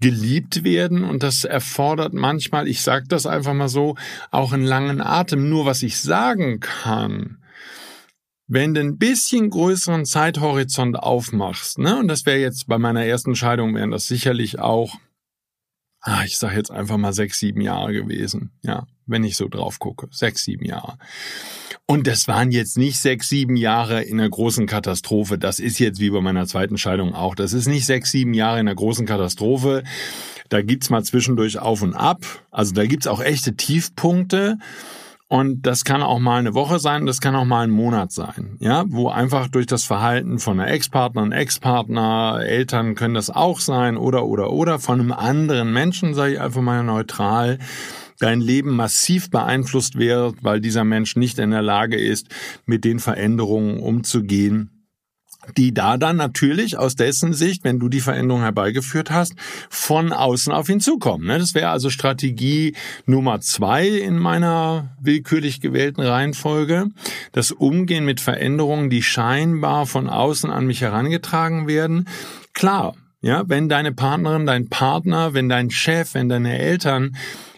geliebt 0.00 0.62
werden 0.64 1.04
und 1.04 1.22
das 1.22 1.44
erfordert 1.44 2.12
manchmal, 2.12 2.68
ich 2.68 2.82
sage 2.82 3.06
das 3.08 3.26
einfach 3.26 3.54
mal 3.54 3.68
so, 3.68 3.96
auch 4.30 4.52
einen 4.52 4.64
langen 4.64 5.00
Atem. 5.00 5.48
Nur 5.48 5.64
was 5.64 5.82
ich 5.82 5.98
sagen 5.98 6.60
kann, 6.60 7.38
wenn 8.46 8.74
du 8.74 8.80
ein 8.80 8.98
bisschen 8.98 9.50
größeren 9.50 10.04
Zeithorizont 10.04 10.98
aufmachst, 10.98 11.78
ne, 11.78 11.98
und 11.98 12.08
das 12.08 12.26
wäre 12.26 12.38
jetzt 12.38 12.66
bei 12.66 12.78
meiner 12.78 13.04
ersten 13.04 13.34
Scheidung, 13.34 13.74
wären 13.74 13.90
das 13.90 14.06
sicherlich 14.06 14.58
auch, 14.58 14.96
ah, 16.00 16.22
ich 16.24 16.38
sage 16.38 16.56
jetzt 16.56 16.70
einfach 16.70 16.96
mal 16.96 17.12
sechs, 17.12 17.38
sieben 17.38 17.60
Jahre 17.60 17.92
gewesen, 17.92 18.52
ja, 18.62 18.86
wenn 19.06 19.24
ich 19.24 19.36
so 19.36 19.48
drauf 19.48 19.78
gucke, 19.78 20.08
sechs, 20.10 20.44
sieben 20.44 20.64
Jahre. 20.64 20.98
Und 21.86 22.06
das 22.08 22.26
waren 22.26 22.50
jetzt 22.50 22.76
nicht 22.76 22.98
sechs, 22.98 23.28
sieben 23.28 23.56
Jahre 23.56 24.02
in 24.02 24.18
einer 24.18 24.28
großen 24.28 24.66
Katastrophe. 24.66 25.38
Das 25.38 25.60
ist 25.60 25.78
jetzt 25.78 26.00
wie 26.00 26.10
bei 26.10 26.20
meiner 26.20 26.46
zweiten 26.46 26.78
Scheidung 26.78 27.14
auch. 27.14 27.36
Das 27.36 27.52
ist 27.52 27.66
nicht 27.66 27.86
sechs, 27.86 28.10
sieben 28.10 28.34
Jahre 28.34 28.58
in 28.58 28.66
einer 28.66 28.74
großen 28.74 29.06
Katastrophe. 29.06 29.84
Da 30.48 30.62
gibt's 30.62 30.90
mal 30.90 31.04
zwischendurch 31.04 31.58
auf 31.58 31.82
und 31.82 31.94
ab. 31.94 32.24
Also 32.50 32.74
da 32.74 32.86
gibt's 32.86 33.06
auch 33.06 33.20
echte 33.20 33.54
Tiefpunkte. 33.54 34.58
Und 35.28 35.66
das 35.66 35.84
kann 35.84 36.02
auch 36.02 36.20
mal 36.20 36.38
eine 36.38 36.54
Woche 36.54 36.78
sein, 36.78 37.04
das 37.04 37.20
kann 37.20 37.34
auch 37.34 37.44
mal 37.44 37.64
ein 37.64 37.70
Monat 37.70 38.12
sein, 38.12 38.56
ja, 38.60 38.84
wo 38.86 39.08
einfach 39.08 39.48
durch 39.48 39.66
das 39.66 39.82
Verhalten 39.82 40.38
von 40.38 40.60
einer 40.60 40.70
Ex-Partnerin, 40.70 41.32
Ex-Partner, 41.32 42.42
Eltern 42.44 42.94
können 42.94 43.14
das 43.14 43.28
auch 43.28 43.58
sein 43.58 43.96
oder 43.96 44.24
oder 44.24 44.52
oder 44.52 44.78
von 44.78 45.00
einem 45.00 45.10
anderen 45.10 45.72
Menschen, 45.72 46.14
sage 46.14 46.34
ich 46.34 46.40
einfach 46.40 46.62
mal 46.62 46.84
neutral, 46.84 47.58
dein 48.18 48.40
Leben 48.40 48.74
massiv 48.74 49.30
beeinflusst 49.30 49.98
wird, 49.98 50.36
weil 50.42 50.60
dieser 50.60 50.84
Mensch 50.84 51.16
nicht 51.16 51.38
in 51.38 51.50
der 51.50 51.62
Lage 51.62 51.96
ist, 51.96 52.28
mit 52.64 52.84
den 52.84 52.98
Veränderungen 52.98 53.78
umzugehen, 53.78 54.76
die 55.56 55.72
da 55.72 55.96
dann 55.96 56.16
natürlich 56.16 56.76
aus 56.76 56.96
dessen 56.96 57.32
Sicht, 57.32 57.62
wenn 57.64 57.78
du 57.78 57.88
die 57.88 58.00
Veränderung 58.00 58.42
herbeigeführt 58.42 59.10
hast, 59.10 59.34
von 59.70 60.12
außen 60.12 60.52
auf 60.52 60.68
ihn 60.68 60.80
zukommen. 60.80 61.26
Ne? 61.26 61.38
Das 61.38 61.54
wäre 61.54 61.68
also 61.68 61.90
Strategie 61.90 62.74
Nummer 63.06 63.40
zwei 63.40 63.86
in 63.86 64.18
meiner 64.18 64.96
willkürlich 65.00 65.60
gewählten 65.60 66.00
Reihenfolge. 66.00 66.88
Das 67.32 67.52
Umgehen 67.52 68.04
mit 68.04 68.20
Veränderungen, 68.20 68.90
die 68.90 69.02
scheinbar 69.02 69.86
von 69.86 70.08
außen 70.08 70.50
an 70.50 70.66
mich 70.66 70.80
herangetragen 70.80 71.68
werden. 71.68 72.08
Klar, 72.52 72.94
ja, 73.20 73.44
wenn 73.48 73.68
deine 73.68 73.92
Partnerin, 73.92 74.46
dein 74.46 74.68
Partner, 74.68 75.34
wenn 75.34 75.48
dein 75.48 75.70
Chef, 75.70 76.14
wenn 76.14 76.28
deine 76.28 76.58
Eltern 76.58 77.16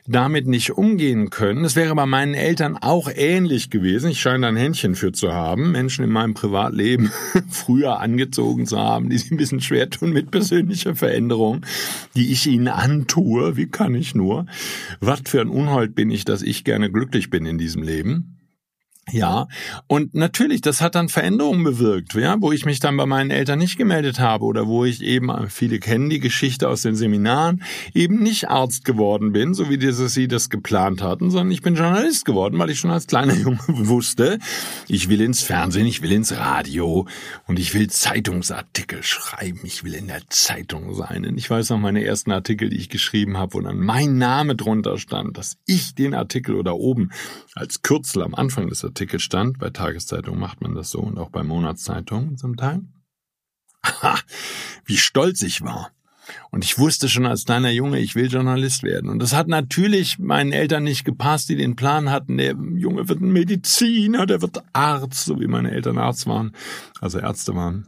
damit 0.08 0.46
nicht 0.46 0.72
umgehen 0.72 1.30
können. 1.30 1.64
Es 1.64 1.76
wäre 1.76 1.94
bei 1.94 2.06
meinen 2.06 2.34
Eltern 2.34 2.76
auch 2.76 3.10
ähnlich 3.14 3.70
gewesen. 3.70 4.10
Ich 4.10 4.20
scheine 4.20 4.46
ein 4.46 4.56
Händchen 4.56 4.94
für 4.94 5.12
zu 5.12 5.32
haben, 5.32 5.72
Menschen 5.72 6.04
in 6.04 6.10
meinem 6.10 6.34
Privatleben 6.34 7.12
früher 7.50 8.00
angezogen 8.00 8.66
zu 8.66 8.78
haben, 8.78 9.10
die 9.10 9.18
sich 9.18 9.30
ein 9.30 9.36
bisschen 9.36 9.60
schwer 9.60 9.90
tun 9.90 10.12
mit 10.12 10.30
persönlicher 10.30 10.96
Veränderung, 10.96 11.64
die 12.16 12.32
ich 12.32 12.46
ihnen 12.46 12.68
antue. 12.68 13.56
Wie 13.56 13.66
kann 13.66 13.94
ich 13.94 14.14
nur? 14.14 14.46
Was 15.00 15.20
für 15.26 15.40
ein 15.40 15.48
Unhold 15.48 15.94
bin 15.94 16.10
ich, 16.10 16.24
dass 16.24 16.42
ich 16.42 16.64
gerne 16.64 16.90
glücklich 16.90 17.28
bin 17.28 17.44
in 17.44 17.58
diesem 17.58 17.82
Leben. 17.82 18.37
Ja, 19.10 19.48
und 19.86 20.14
natürlich, 20.14 20.60
das 20.60 20.80
hat 20.80 20.94
dann 20.94 21.08
Veränderungen 21.08 21.64
bewirkt, 21.64 22.14
ja, 22.14 22.36
wo 22.40 22.52
ich 22.52 22.64
mich 22.66 22.80
dann 22.80 22.96
bei 22.96 23.06
meinen 23.06 23.30
Eltern 23.30 23.58
nicht 23.58 23.78
gemeldet 23.78 24.18
habe 24.18 24.44
oder 24.44 24.66
wo 24.66 24.84
ich 24.84 25.02
eben, 25.02 25.48
viele 25.48 25.78
kennen 25.78 26.10
die 26.10 26.20
Geschichte 26.20 26.68
aus 26.68 26.82
den 26.82 26.94
Seminaren, 26.94 27.62
eben 27.94 28.22
nicht 28.22 28.48
Arzt 28.48 28.84
geworden 28.84 29.32
bin, 29.32 29.54
so 29.54 29.70
wie 29.70 29.78
das, 29.78 29.98
sie 30.12 30.28
das 30.28 30.50
geplant 30.50 31.02
hatten, 31.02 31.30
sondern 31.30 31.52
ich 31.52 31.62
bin 31.62 31.74
Journalist 31.74 32.24
geworden, 32.24 32.58
weil 32.58 32.70
ich 32.70 32.78
schon 32.78 32.90
als 32.90 33.06
kleiner 33.06 33.34
Junge 33.38 33.60
wusste, 33.68 34.38
ich 34.88 35.08
will 35.08 35.20
ins 35.20 35.42
Fernsehen, 35.42 35.86
ich 35.86 36.02
will 36.02 36.12
ins 36.12 36.36
Radio 36.36 37.06
und 37.46 37.58
ich 37.58 37.74
will 37.74 37.88
Zeitungsartikel 37.88 39.02
schreiben, 39.02 39.60
ich 39.64 39.84
will 39.84 39.94
in 39.94 40.08
der 40.08 40.22
Zeitung 40.28 40.94
sein. 40.94 41.24
Und 41.24 41.38
ich 41.38 41.48
weiß 41.48 41.70
noch 41.70 41.78
meine 41.78 42.04
ersten 42.04 42.32
Artikel, 42.32 42.68
die 42.68 42.76
ich 42.76 42.88
geschrieben 42.88 43.38
habe, 43.38 43.54
wo 43.54 43.60
dann 43.60 43.78
mein 43.78 44.18
Name 44.18 44.54
drunter 44.54 44.98
stand, 44.98 45.38
dass 45.38 45.56
ich 45.66 45.94
den 45.94 46.14
Artikel 46.14 46.54
oder 46.56 46.76
oben 46.76 47.10
als 47.54 47.82
Kürzel 47.82 48.22
am 48.22 48.34
Anfang 48.34 48.68
des 48.68 48.84
Artikel 48.98 49.20
stand. 49.20 49.60
Bei 49.60 49.70
Tageszeitungen 49.70 50.40
macht 50.40 50.60
man 50.60 50.74
das 50.74 50.90
so 50.90 50.98
und 50.98 51.18
auch 51.18 51.30
bei 51.30 51.44
Monatszeitungen 51.44 52.36
zum 52.36 52.56
Teil. 52.56 52.80
Aha, 53.80 54.18
wie 54.86 54.96
stolz 54.96 55.42
ich 55.42 55.62
war. 55.62 55.92
Und 56.50 56.64
ich 56.64 56.78
wusste 56.78 57.08
schon 57.08 57.24
als 57.24 57.44
kleiner 57.44 57.70
Junge, 57.70 58.00
ich 58.00 58.16
will 58.16 58.26
Journalist 58.26 58.82
werden. 58.82 59.08
Und 59.08 59.20
das 59.20 59.36
hat 59.36 59.46
natürlich 59.46 60.18
meinen 60.18 60.50
Eltern 60.50 60.82
nicht 60.82 61.04
gepasst, 61.04 61.48
die 61.48 61.54
den 61.54 61.76
Plan 61.76 62.10
hatten, 62.10 62.38
der 62.38 62.56
Junge 62.74 63.08
wird 63.08 63.20
ein 63.20 63.30
Mediziner, 63.30 64.26
der 64.26 64.42
wird 64.42 64.64
Arzt, 64.72 65.26
so 65.26 65.38
wie 65.38 65.46
meine 65.46 65.70
Eltern 65.70 65.96
Arzt 65.96 66.26
waren, 66.26 66.56
also 67.00 67.20
Ärzte 67.20 67.54
waren. 67.54 67.86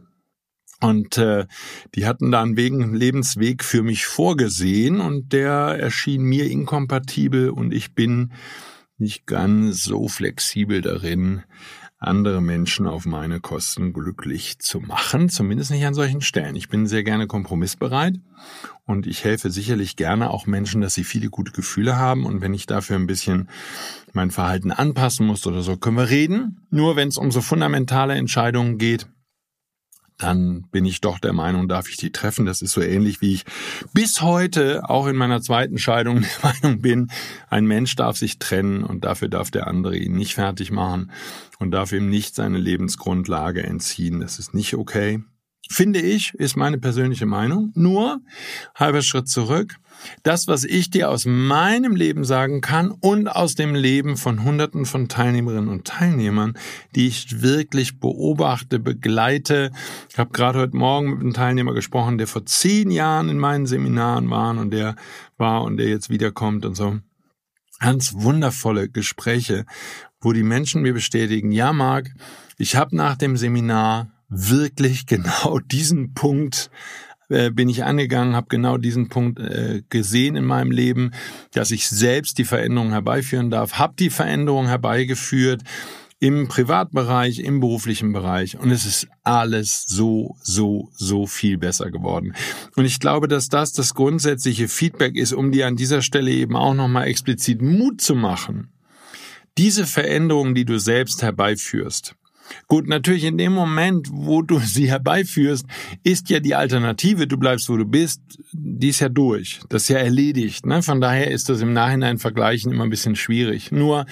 Und 0.79 1.17
äh, 1.17 1.45
die 1.93 2.05
hatten 2.05 2.31
da 2.31 2.41
einen 2.41 2.55
Lebensweg 2.55 3.65
für 3.65 3.83
mich 3.83 4.05
vorgesehen 4.05 5.01
und 5.01 5.33
der 5.33 5.77
erschien 5.77 6.23
mir 6.23 6.49
inkompatibel 6.49 7.49
und 7.49 7.73
ich 7.73 7.93
bin 7.93 8.31
nicht 9.01 9.25
ganz 9.25 9.83
so 9.83 10.07
flexibel 10.07 10.81
darin, 10.81 11.43
andere 12.01 12.41
Menschen 12.41 12.87
auf 12.87 13.05
meine 13.05 13.39
Kosten 13.39 13.93
glücklich 13.93 14.57
zu 14.57 14.79
machen, 14.79 15.29
zumindest 15.29 15.69
nicht 15.69 15.85
an 15.85 15.93
solchen 15.93 16.21
Stellen. 16.21 16.55
Ich 16.55 16.67
bin 16.67 16.87
sehr 16.87 17.03
gerne 17.03 17.27
kompromissbereit 17.27 18.15
und 18.85 19.05
ich 19.05 19.23
helfe 19.23 19.51
sicherlich 19.51 19.97
gerne 19.97 20.31
auch 20.31 20.47
Menschen, 20.47 20.81
dass 20.81 20.95
sie 20.95 21.03
viele 21.03 21.29
gute 21.29 21.51
Gefühle 21.51 21.97
haben 21.97 22.25
und 22.25 22.41
wenn 22.41 22.55
ich 22.55 22.65
dafür 22.65 22.95
ein 22.95 23.05
bisschen 23.05 23.49
mein 24.13 24.31
Verhalten 24.31 24.71
anpassen 24.71 25.27
muss 25.27 25.45
oder 25.45 25.61
so, 25.61 25.77
können 25.77 25.97
wir 25.97 26.09
reden. 26.09 26.65
Nur 26.71 26.95
wenn 26.95 27.09
es 27.09 27.17
um 27.17 27.29
so 27.29 27.41
fundamentale 27.41 28.15
Entscheidungen 28.15 28.79
geht, 28.79 29.05
dann 30.21 30.67
bin 30.71 30.85
ich 30.85 31.01
doch 31.01 31.19
der 31.19 31.33
Meinung, 31.33 31.67
darf 31.67 31.89
ich 31.89 31.97
die 31.97 32.11
treffen. 32.11 32.45
Das 32.45 32.61
ist 32.61 32.73
so 32.73 32.81
ähnlich 32.81 33.21
wie 33.21 33.33
ich 33.33 33.45
bis 33.93 34.21
heute 34.21 34.87
auch 34.89 35.07
in 35.07 35.15
meiner 35.15 35.41
zweiten 35.41 35.77
Scheidung 35.77 36.21
der 36.43 36.53
Meinung 36.53 36.81
bin, 36.81 37.11
ein 37.49 37.65
Mensch 37.65 37.95
darf 37.95 38.17
sich 38.17 38.39
trennen 38.39 38.83
und 38.83 39.03
dafür 39.03 39.29
darf 39.29 39.51
der 39.51 39.67
andere 39.67 39.97
ihn 39.97 40.13
nicht 40.13 40.35
fertig 40.35 40.71
machen 40.71 41.11
und 41.59 41.71
darf 41.71 41.91
ihm 41.91 42.09
nicht 42.09 42.35
seine 42.35 42.57
Lebensgrundlage 42.57 43.63
entziehen. 43.63 44.19
Das 44.19 44.39
ist 44.39 44.53
nicht 44.53 44.75
okay. 44.75 45.23
Finde 45.71 46.01
ich, 46.01 46.33
ist 46.33 46.57
meine 46.57 46.77
persönliche 46.77 47.25
Meinung. 47.25 47.71
Nur, 47.75 48.19
halber 48.75 49.01
Schritt 49.01 49.29
zurück. 49.29 49.77
Das, 50.21 50.47
was 50.47 50.65
ich 50.65 50.89
dir 50.89 51.09
aus 51.09 51.25
meinem 51.25 51.95
Leben 51.95 52.25
sagen 52.25 52.59
kann 52.59 52.91
und 52.91 53.29
aus 53.29 53.55
dem 53.55 53.73
Leben 53.73 54.17
von 54.17 54.43
Hunderten 54.43 54.85
von 54.85 55.07
Teilnehmerinnen 55.07 55.69
und 55.69 55.87
Teilnehmern, 55.87 56.57
die 56.93 57.07
ich 57.07 57.41
wirklich 57.41 58.01
beobachte, 58.01 58.79
begleite. 58.79 59.71
Ich 60.11 60.19
habe 60.19 60.31
gerade 60.31 60.59
heute 60.59 60.75
Morgen 60.75 61.11
mit 61.11 61.21
einem 61.21 61.33
Teilnehmer 61.33 61.73
gesprochen, 61.73 62.17
der 62.17 62.27
vor 62.27 62.45
zehn 62.45 62.91
Jahren 62.91 63.29
in 63.29 63.39
meinen 63.39 63.65
Seminaren 63.65 64.29
war 64.29 64.57
und 64.57 64.71
der 64.71 64.97
war 65.37 65.63
und 65.63 65.77
der 65.77 65.87
jetzt 65.87 66.09
wiederkommt 66.09 66.65
und 66.65 66.75
so. 66.75 66.99
Ganz 67.79 68.13
wundervolle 68.13 68.89
Gespräche, 68.89 69.65
wo 70.19 70.33
die 70.33 70.43
Menschen 70.43 70.81
mir 70.81 70.93
bestätigen, 70.93 71.53
ja, 71.53 71.71
Marc, 71.71 72.09
ich 72.57 72.75
habe 72.75 72.93
nach 72.93 73.15
dem 73.15 73.37
Seminar 73.37 74.10
wirklich 74.31 75.05
genau 75.05 75.59
diesen 75.59 76.13
Punkt 76.13 76.71
äh, 77.29 77.51
bin 77.51 77.69
ich 77.69 77.83
angegangen, 77.83 78.35
habe 78.35 78.47
genau 78.49 78.77
diesen 78.77 79.09
Punkt 79.09 79.39
äh, 79.39 79.83
gesehen 79.89 80.35
in 80.35 80.45
meinem 80.45 80.71
Leben, 80.71 81.11
dass 81.53 81.71
ich 81.71 81.87
selbst 81.87 82.37
die 82.37 82.45
Veränderung 82.45 82.91
herbeiführen 82.91 83.51
darf, 83.51 83.73
habe 83.73 83.93
die 83.99 84.09
Veränderung 84.09 84.67
herbeigeführt 84.67 85.61
im 86.19 86.47
Privatbereich, 86.47 87.39
im 87.39 87.59
beruflichen 87.59 88.13
Bereich 88.13 88.57
und 88.57 88.69
es 88.69 88.85
ist 88.85 89.07
alles 89.23 89.85
so, 89.87 90.35
so, 90.43 90.89
so 90.93 91.25
viel 91.25 91.57
besser 91.57 91.89
geworden. 91.89 92.35
Und 92.75 92.85
ich 92.85 92.99
glaube, 92.99 93.27
dass 93.27 93.49
das 93.49 93.73
das 93.73 93.95
grundsätzliche 93.95 94.67
Feedback 94.67 95.15
ist, 95.15 95.33
um 95.33 95.51
dir 95.51 95.67
an 95.67 95.75
dieser 95.75 96.01
Stelle 96.01 96.31
eben 96.31 96.55
auch 96.55 96.75
nochmal 96.75 97.07
explizit 97.07 97.61
Mut 97.61 98.01
zu 98.01 98.13
machen. 98.13 98.71
Diese 99.57 99.85
Veränderungen, 99.85 100.53
die 100.53 100.65
du 100.65 100.79
selbst 100.79 101.23
herbeiführst, 101.23 102.15
Gut, 102.67 102.87
natürlich 102.87 103.23
in 103.25 103.37
dem 103.37 103.53
Moment, 103.53 104.07
wo 104.11 104.41
du 104.41 104.59
sie 104.63 104.89
herbeiführst, 104.89 105.65
ist 106.03 106.29
ja 106.29 106.39
die 106.39 106.55
Alternative, 106.55 107.27
du 107.27 107.37
bleibst, 107.37 107.69
wo 107.69 107.77
du 107.77 107.85
bist, 107.85 108.21
die 108.51 108.89
ist 108.89 108.99
ja 108.99 109.09
durch. 109.09 109.59
Das 109.69 109.83
ist 109.83 109.89
ja 109.89 109.97
erledigt. 109.97 110.65
Ne? 110.65 110.81
Von 110.81 111.01
daher 111.01 111.31
ist 111.31 111.49
das 111.49 111.61
im 111.61 111.73
Nachhinein 111.73 112.17
vergleichen 112.17 112.71
immer 112.71 112.83
ein 112.83 112.89
bisschen 112.89 113.15
schwierig. 113.15 113.71
Nur 113.71 114.05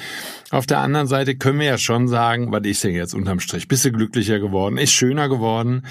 auf 0.51 0.65
der 0.65 0.79
anderen 0.79 1.07
Seite 1.07 1.35
können 1.35 1.59
wir 1.59 1.67
ja 1.67 1.77
schon 1.77 2.07
sagen, 2.07 2.51
was 2.51 2.65
ist 2.65 2.83
denn 2.83 2.93
jetzt 2.93 3.13
unterm 3.13 3.39
Strich? 3.39 3.67
Bist 3.67 3.85
du 3.85 3.91
glücklicher 3.91 4.39
geworden? 4.39 4.77
Ist 4.77 4.91
schöner 4.91 5.29
geworden? 5.29 5.85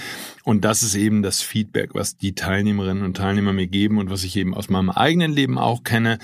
Und 0.44 0.64
das 0.64 0.82
ist 0.82 0.94
eben 0.94 1.22
das 1.22 1.42
Feedback, 1.42 1.94
was 1.94 2.16
die 2.16 2.34
Teilnehmerinnen 2.34 3.04
und 3.04 3.16
Teilnehmer 3.16 3.52
mir 3.52 3.66
geben 3.66 3.98
und 3.98 4.10
was 4.10 4.24
ich 4.24 4.36
eben 4.36 4.54
aus 4.54 4.68
meinem 4.68 4.90
eigenen 4.90 5.32
Leben 5.32 5.58
auch 5.58 5.84
kenne. 5.84 6.18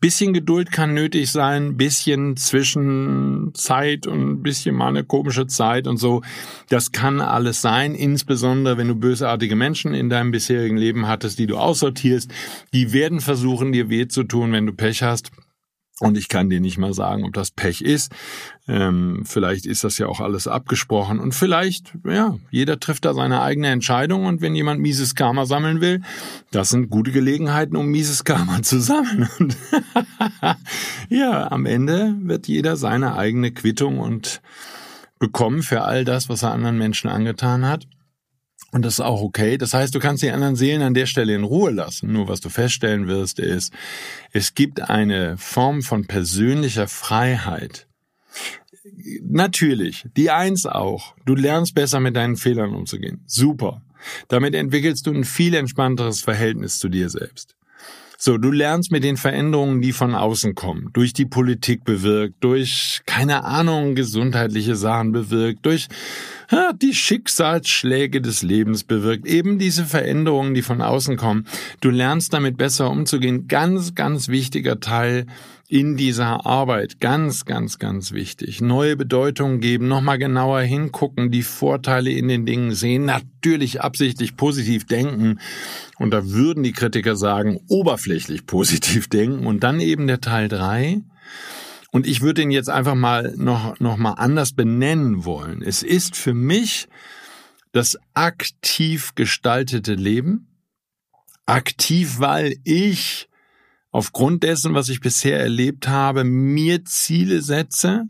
Bisschen 0.00 0.32
Geduld 0.32 0.70
kann 0.70 0.94
nötig 0.94 1.32
sein, 1.32 1.76
bisschen 1.76 2.36
Zwischenzeit 2.36 4.06
und 4.06 4.44
bisschen 4.44 4.76
mal 4.76 4.86
eine 4.86 5.02
komische 5.02 5.48
Zeit 5.48 5.88
und 5.88 5.96
so. 5.96 6.22
Das 6.68 6.92
kann 6.92 7.20
alles 7.20 7.62
sein, 7.62 7.96
insbesondere 7.96 8.78
wenn 8.78 8.86
du 8.86 8.94
bösartige 8.94 9.56
Menschen 9.56 9.94
in 9.94 10.08
deinem 10.08 10.30
bisherigen 10.30 10.76
Leben 10.76 11.08
hattest, 11.08 11.40
die 11.40 11.48
du 11.48 11.56
aussortierst. 11.56 12.30
Die 12.72 12.92
werden 12.92 13.20
versuchen, 13.20 13.72
dir 13.72 13.90
weh 13.90 14.06
zu 14.06 14.22
tun, 14.22 14.52
wenn 14.52 14.66
du 14.66 14.72
Pech 14.72 15.02
hast. 15.02 15.32
Und 16.00 16.16
ich 16.16 16.28
kann 16.28 16.48
dir 16.48 16.60
nicht 16.60 16.78
mal 16.78 16.94
sagen, 16.94 17.24
ob 17.24 17.32
das 17.32 17.50
Pech 17.50 17.80
ist. 17.80 18.12
Ähm, 18.68 19.22
vielleicht 19.24 19.66
ist 19.66 19.82
das 19.84 19.98
ja 19.98 20.06
auch 20.06 20.20
alles 20.20 20.46
abgesprochen. 20.46 21.18
Und 21.18 21.34
vielleicht, 21.34 21.92
ja, 22.06 22.36
jeder 22.50 22.78
trifft 22.78 23.04
da 23.04 23.14
seine 23.14 23.42
eigene 23.42 23.68
Entscheidung. 23.68 24.26
Und 24.26 24.40
wenn 24.40 24.54
jemand 24.54 24.80
mieses 24.80 25.14
Karma 25.14 25.46
sammeln 25.46 25.80
will, 25.80 26.02
das 26.50 26.68
sind 26.68 26.90
gute 26.90 27.10
Gelegenheiten, 27.10 27.76
um 27.76 27.86
mieses 27.86 28.24
Karma 28.24 28.62
zu 28.62 28.80
sammeln. 28.80 29.28
Und 29.38 29.56
ja, 31.08 31.50
am 31.50 31.66
Ende 31.66 32.14
wird 32.20 32.46
jeder 32.46 32.76
seine 32.76 33.16
eigene 33.16 33.50
Quittung 33.50 33.98
und 33.98 34.40
bekommen 35.18 35.62
für 35.62 35.82
all 35.82 36.04
das, 36.04 36.28
was 36.28 36.42
er 36.42 36.52
anderen 36.52 36.78
Menschen 36.78 37.10
angetan 37.10 37.66
hat. 37.66 37.86
Und 38.70 38.84
das 38.84 38.94
ist 38.94 39.00
auch 39.00 39.22
okay. 39.22 39.56
Das 39.56 39.72
heißt, 39.72 39.94
du 39.94 39.98
kannst 39.98 40.22
die 40.22 40.30
anderen 40.30 40.56
Seelen 40.56 40.82
an 40.82 40.94
der 40.94 41.06
Stelle 41.06 41.34
in 41.34 41.44
Ruhe 41.44 41.70
lassen. 41.70 42.12
Nur 42.12 42.28
was 42.28 42.40
du 42.40 42.50
feststellen 42.50 43.08
wirst, 43.08 43.38
ist, 43.38 43.72
es 44.32 44.54
gibt 44.54 44.82
eine 44.82 45.38
Form 45.38 45.82
von 45.82 46.06
persönlicher 46.06 46.86
Freiheit. 46.86 47.86
Natürlich, 49.22 50.06
die 50.16 50.30
Eins 50.30 50.66
auch. 50.66 51.14
Du 51.24 51.34
lernst 51.34 51.74
besser 51.74 52.00
mit 52.00 52.16
deinen 52.16 52.36
Fehlern 52.36 52.74
umzugehen. 52.74 53.22
Super. 53.26 53.82
Damit 54.28 54.54
entwickelst 54.54 55.06
du 55.06 55.12
ein 55.12 55.24
viel 55.24 55.54
entspannteres 55.54 56.20
Verhältnis 56.20 56.78
zu 56.78 56.88
dir 56.88 57.08
selbst. 57.08 57.57
So, 58.20 58.36
du 58.36 58.50
lernst 58.50 58.90
mit 58.90 59.04
den 59.04 59.16
Veränderungen, 59.16 59.80
die 59.80 59.92
von 59.92 60.12
außen 60.12 60.56
kommen, 60.56 60.90
durch 60.92 61.12
die 61.12 61.24
Politik 61.24 61.84
bewirkt, 61.84 62.42
durch, 62.42 63.00
keine 63.06 63.44
Ahnung, 63.44 63.94
gesundheitliche 63.94 64.74
Sachen 64.74 65.12
bewirkt, 65.12 65.64
durch 65.64 65.86
ja, 66.50 66.72
die 66.72 66.94
Schicksalsschläge 66.94 68.20
des 68.20 68.42
Lebens 68.42 68.82
bewirkt, 68.82 69.24
eben 69.24 69.60
diese 69.60 69.84
Veränderungen, 69.84 70.54
die 70.54 70.62
von 70.62 70.82
außen 70.82 71.16
kommen. 71.16 71.46
Du 71.80 71.90
lernst 71.90 72.32
damit 72.32 72.56
besser 72.56 72.90
umzugehen. 72.90 73.46
Ganz, 73.46 73.94
ganz 73.94 74.26
wichtiger 74.26 74.80
Teil 74.80 75.26
in 75.68 75.98
dieser 75.98 76.46
Arbeit. 76.46 76.98
Ganz, 76.98 77.44
ganz, 77.44 77.78
ganz 77.78 78.12
wichtig. 78.12 78.62
Neue 78.62 78.96
Bedeutungen 78.96 79.60
geben, 79.60 79.86
nochmal 79.86 80.18
genauer 80.18 80.62
hingucken, 80.62 81.30
die 81.30 81.42
Vorteile 81.42 82.10
in 82.10 82.26
den 82.26 82.46
Dingen 82.46 82.74
sehen, 82.74 83.04
natürlich 83.04 83.82
absichtlich 83.82 84.36
positiv 84.36 84.86
denken. 84.86 85.38
Und 85.98 86.10
da 86.10 86.26
würden 86.26 86.62
die 86.62 86.72
Kritiker 86.72 87.16
sagen, 87.16 87.60
oberflächlich 87.68 88.46
positiv 88.46 89.08
denken. 89.10 89.46
Und 89.46 89.62
dann 89.62 89.78
eben 89.80 90.06
der 90.06 90.22
Teil 90.22 90.48
drei. 90.48 91.02
Und 91.90 92.06
ich 92.06 92.22
würde 92.22 92.42
ihn 92.42 92.50
jetzt 92.50 92.70
einfach 92.70 92.94
mal 92.94 93.34
noch, 93.36 93.78
noch 93.78 93.98
mal 93.98 94.12
anders 94.12 94.52
benennen 94.52 95.26
wollen. 95.26 95.62
Es 95.62 95.82
ist 95.82 96.16
für 96.16 96.34
mich 96.34 96.88
das 97.72 97.98
aktiv 98.14 99.14
gestaltete 99.14 99.94
Leben. 99.94 100.46
Aktiv, 101.44 102.20
weil 102.20 102.56
ich 102.64 103.28
aufgrund 103.90 104.42
dessen, 104.42 104.74
was 104.74 104.88
ich 104.88 105.00
bisher 105.00 105.40
erlebt 105.40 105.88
habe, 105.88 106.24
mir 106.24 106.84
Ziele 106.84 107.42
setze. 107.42 108.04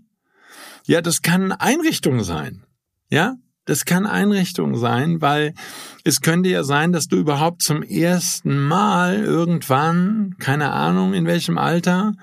Ja, 0.85 1.00
das 1.00 1.23
kann 1.23 1.52
Einrichtung 1.52 2.23
sein. 2.23 2.64
Ja, 3.11 3.37
das 3.68 3.85
kann 3.85 4.06
Einrichtung 4.06 4.76
sein, 4.76 5.20
weil 5.20 5.52
es 6.02 6.23
könnte 6.23 6.49
ja 6.49 6.64
sein, 6.64 6.90
dass 6.90 7.06
du 7.08 7.16
überhaupt 7.16 7.61
zum 7.61 7.82
ersten 7.82 8.58
Mal 8.58 9.18
irgendwann, 9.18 10.37
keine 10.38 10.73
Ahnung 10.73 11.12
in 11.12 11.26
welchem 11.26 11.58
Alter, 11.58 12.14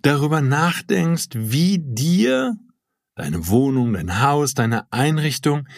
darüber 0.00 0.40
nachdenkst, 0.40 1.28
wie 1.34 1.78
dir 1.78 2.56
deine 3.16 3.48
Wohnung, 3.48 3.92
dein 3.92 4.22
Haus, 4.22 4.54
deine 4.54 4.90
Einrichtung 4.90 5.68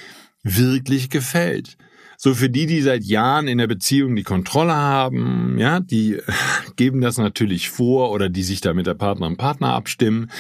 wirklich 0.45 1.11
gefällt. 1.11 1.77
So 2.23 2.35
für 2.35 2.51
die, 2.51 2.67
die 2.67 2.83
seit 2.83 3.03
Jahren 3.05 3.49
in 3.49 3.57
der 3.57 3.67
Beziehung 3.67 4.15
die 4.15 4.25
Kontrolle 4.25 4.75
haben, 4.75 5.57
ja, 5.57 5.81
die 5.81 6.19
geben 6.77 7.01
das 7.01 7.17
natürlich 7.17 7.71
vor 7.71 8.11
oder 8.11 8.29
die 8.29 8.43
sich 8.43 8.61
da 8.61 8.75
mit 8.75 8.87
der 8.87 8.93
Partnerin 8.93 9.33
und 9.33 9.39
Partner 9.39 9.73
abstimmen. 9.73 10.31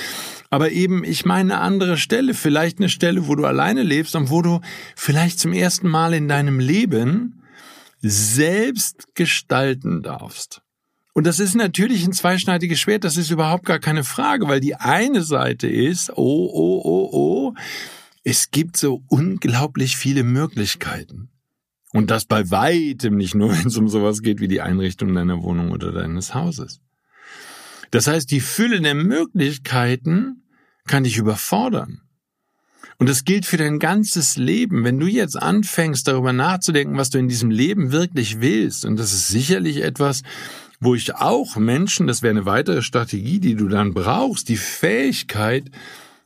Aber 0.50 0.72
eben, 0.72 1.04
ich 1.04 1.24
meine 1.24 1.54
eine 1.54 1.62
andere 1.62 1.96
Stelle, 1.96 2.34
vielleicht 2.34 2.80
eine 2.80 2.90
Stelle, 2.90 3.28
wo 3.28 3.34
du 3.34 3.46
alleine 3.46 3.82
lebst 3.82 4.14
und 4.14 4.28
wo 4.28 4.42
du 4.42 4.60
vielleicht 4.94 5.40
zum 5.40 5.54
ersten 5.54 5.88
Mal 5.88 6.12
in 6.12 6.28
deinem 6.28 6.60
Leben 6.60 7.44
selbst 8.02 9.14
gestalten 9.14 10.02
darfst. 10.02 10.60
Und 11.14 11.26
das 11.26 11.38
ist 11.38 11.54
natürlich 11.54 12.04
ein 12.04 12.12
zweischneidiges 12.12 12.78
Schwert, 12.78 13.04
das 13.04 13.16
ist 13.16 13.30
überhaupt 13.30 13.64
gar 13.64 13.78
keine 13.78 14.04
Frage, 14.04 14.48
weil 14.48 14.60
die 14.60 14.74
eine 14.74 15.22
Seite 15.22 15.66
ist, 15.66 16.10
oh, 16.10 16.50
oh, 16.52 16.82
oh, 16.84 17.08
oh, 17.10 17.54
es 18.22 18.50
gibt 18.50 18.76
so 18.76 19.02
unglaublich 19.08 19.96
viele 19.96 20.24
Möglichkeiten. 20.24 21.30
Und 21.92 22.10
das 22.10 22.24
bei 22.24 22.50
weitem 22.50 23.16
nicht 23.16 23.34
nur, 23.34 23.50
wenn 23.58 23.66
es 23.66 23.76
um 23.76 23.88
sowas 23.88 24.22
geht 24.22 24.40
wie 24.40 24.48
die 24.48 24.60
Einrichtung 24.60 25.14
deiner 25.14 25.42
Wohnung 25.42 25.70
oder 25.70 25.92
deines 25.92 26.34
Hauses. 26.34 26.80
Das 27.90 28.06
heißt, 28.06 28.30
die 28.30 28.40
Fülle 28.40 28.80
der 28.80 28.94
Möglichkeiten 28.94 30.44
kann 30.86 31.04
dich 31.04 31.18
überfordern. 31.18 32.02
Und 32.98 33.08
das 33.08 33.24
gilt 33.24 33.46
für 33.46 33.56
dein 33.56 33.78
ganzes 33.78 34.36
Leben. 34.36 34.84
Wenn 34.84 35.00
du 35.00 35.06
jetzt 35.06 35.40
anfängst, 35.40 36.06
darüber 36.06 36.32
nachzudenken, 36.32 36.98
was 36.98 37.10
du 37.10 37.18
in 37.18 37.28
diesem 37.28 37.50
Leben 37.50 37.92
wirklich 37.92 38.40
willst, 38.40 38.84
und 38.84 38.98
das 38.98 39.12
ist 39.12 39.28
sicherlich 39.28 39.82
etwas, 39.82 40.22
wo 40.80 40.94
ich 40.94 41.14
auch 41.14 41.56
Menschen, 41.56 42.06
das 42.06 42.22
wäre 42.22 42.30
eine 42.30 42.46
weitere 42.46 42.82
Strategie, 42.82 43.40
die 43.40 43.54
du 43.54 43.68
dann 43.68 43.94
brauchst, 43.94 44.48
die 44.48 44.56
Fähigkeit, 44.56 45.70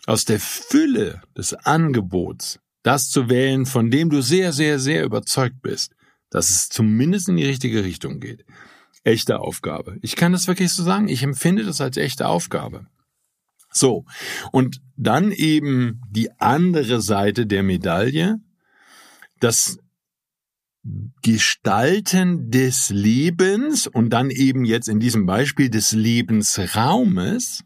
aus 0.07 0.25
der 0.25 0.39
Fülle 0.39 1.23
des 1.37 1.55
Angebots 1.55 2.59
das 2.85 3.11
zu 3.11 3.29
wählen, 3.29 3.67
von 3.67 3.91
dem 3.91 4.11
du 4.11 4.21
sehr, 4.21 4.53
sehr, 4.53 4.79
sehr 4.79 5.05
überzeugt 5.05 5.61
bist, 5.63 5.97
dass 6.31 6.51
es 6.51 6.69
zumindest 6.69 7.29
in 7.29 7.37
die 7.37 7.47
richtige 7.47 7.83
Richtung 7.83 8.21
geht. 8.21 8.45
Echte 9.03 9.41
Aufgabe. 9.41 9.99
Ich 10.03 10.15
kann 10.15 10.33
das 10.33 10.47
wirklich 10.47 10.71
so 10.73 10.85
sagen. 10.85 11.09
Ich 11.09 11.23
empfinde 11.23 11.65
das 11.65 11.81
als 11.81 11.97
echte 11.97 12.29
Aufgabe. 12.29 12.87
So. 13.71 14.05
Und 14.53 14.81
dann 14.97 15.33
eben 15.33 16.01
die 16.11 16.31
andere 16.39 17.01
Seite 17.01 17.47
der 17.47 17.63
Medaille, 17.63 18.37
das 19.41 19.79
Gestalten 21.23 22.51
des 22.51 22.91
Lebens 22.91 23.87
und 23.87 24.11
dann 24.11 24.31
eben 24.31 24.65
jetzt 24.67 24.89
in 24.89 25.01
diesem 25.01 25.25
Beispiel 25.25 25.71
des 25.71 25.93
Lebensraumes, 25.93 27.65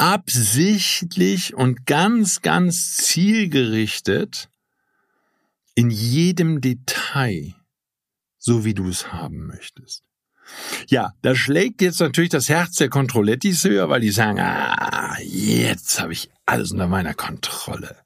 absichtlich 0.00 1.54
und 1.54 1.84
ganz, 1.84 2.40
ganz 2.40 2.96
zielgerichtet 2.96 4.48
in 5.74 5.90
jedem 5.90 6.62
Detail, 6.62 7.54
so 8.38 8.64
wie 8.64 8.72
du 8.72 8.88
es 8.88 9.12
haben 9.12 9.46
möchtest. 9.46 10.02
Ja, 10.88 11.12
da 11.20 11.34
schlägt 11.34 11.82
jetzt 11.82 12.00
natürlich 12.00 12.30
das 12.30 12.48
Herz 12.48 12.76
der 12.76 12.88
Kontrollettis 12.88 13.62
höher, 13.62 13.90
weil 13.90 14.00
die 14.00 14.10
sagen, 14.10 14.40
ah, 14.40 15.16
jetzt 15.20 16.00
habe 16.00 16.14
ich 16.14 16.30
alles 16.46 16.72
unter 16.72 16.88
meiner 16.88 17.14
Kontrolle. 17.14 17.96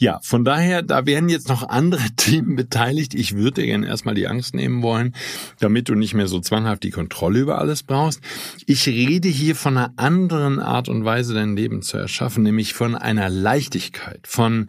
Ja, 0.00 0.20
von 0.22 0.44
daher, 0.44 0.82
da 0.82 1.06
werden 1.06 1.28
jetzt 1.28 1.48
noch 1.48 1.68
andere 1.68 2.08
Themen 2.16 2.54
beteiligt. 2.54 3.14
Ich 3.14 3.34
würde 3.34 3.66
gerne 3.66 3.88
erstmal 3.88 4.14
die 4.14 4.28
Angst 4.28 4.54
nehmen 4.54 4.80
wollen, 4.80 5.12
damit 5.58 5.88
du 5.88 5.96
nicht 5.96 6.14
mehr 6.14 6.28
so 6.28 6.38
zwanghaft 6.38 6.84
die 6.84 6.90
Kontrolle 6.90 7.40
über 7.40 7.58
alles 7.58 7.82
brauchst. 7.82 8.20
Ich 8.66 8.86
rede 8.86 9.28
hier 9.28 9.56
von 9.56 9.76
einer 9.76 9.92
anderen 9.96 10.60
Art 10.60 10.88
und 10.88 11.04
Weise, 11.04 11.34
dein 11.34 11.56
Leben 11.56 11.82
zu 11.82 11.98
erschaffen, 11.98 12.44
nämlich 12.44 12.74
von 12.74 12.94
einer 12.94 13.28
Leichtigkeit, 13.28 14.20
von 14.24 14.68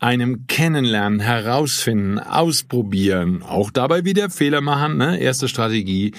einem 0.00 0.46
Kennenlernen, 0.46 1.20
herausfinden, 1.20 2.18
ausprobieren, 2.18 3.42
auch 3.42 3.70
dabei 3.70 4.06
wieder 4.06 4.30
Fehler 4.30 4.62
machen, 4.62 4.96
ne? 4.96 5.18
Erste 5.18 5.48
Strategie 5.48 6.12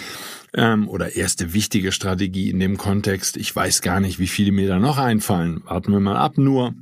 ähm, 0.53 0.87
oder 0.87 1.15
erste 1.15 1.53
wichtige 1.53 1.91
Strategie 1.91 2.51
in 2.51 2.59
dem 2.59 2.77
Kontext. 2.77 3.35
Ich 3.35 3.55
weiß 3.55 3.81
gar 3.81 3.99
nicht, 3.99 4.19
wie 4.19 4.27
viele 4.27 4.51
mir 4.51 4.67
da 4.67 4.77
noch 4.77 4.99
einfallen. 4.99 5.63
Warten 5.65 5.91
wir 5.91 5.99
mal 5.99 6.17
ab. 6.17 6.37
Nur 6.37 6.75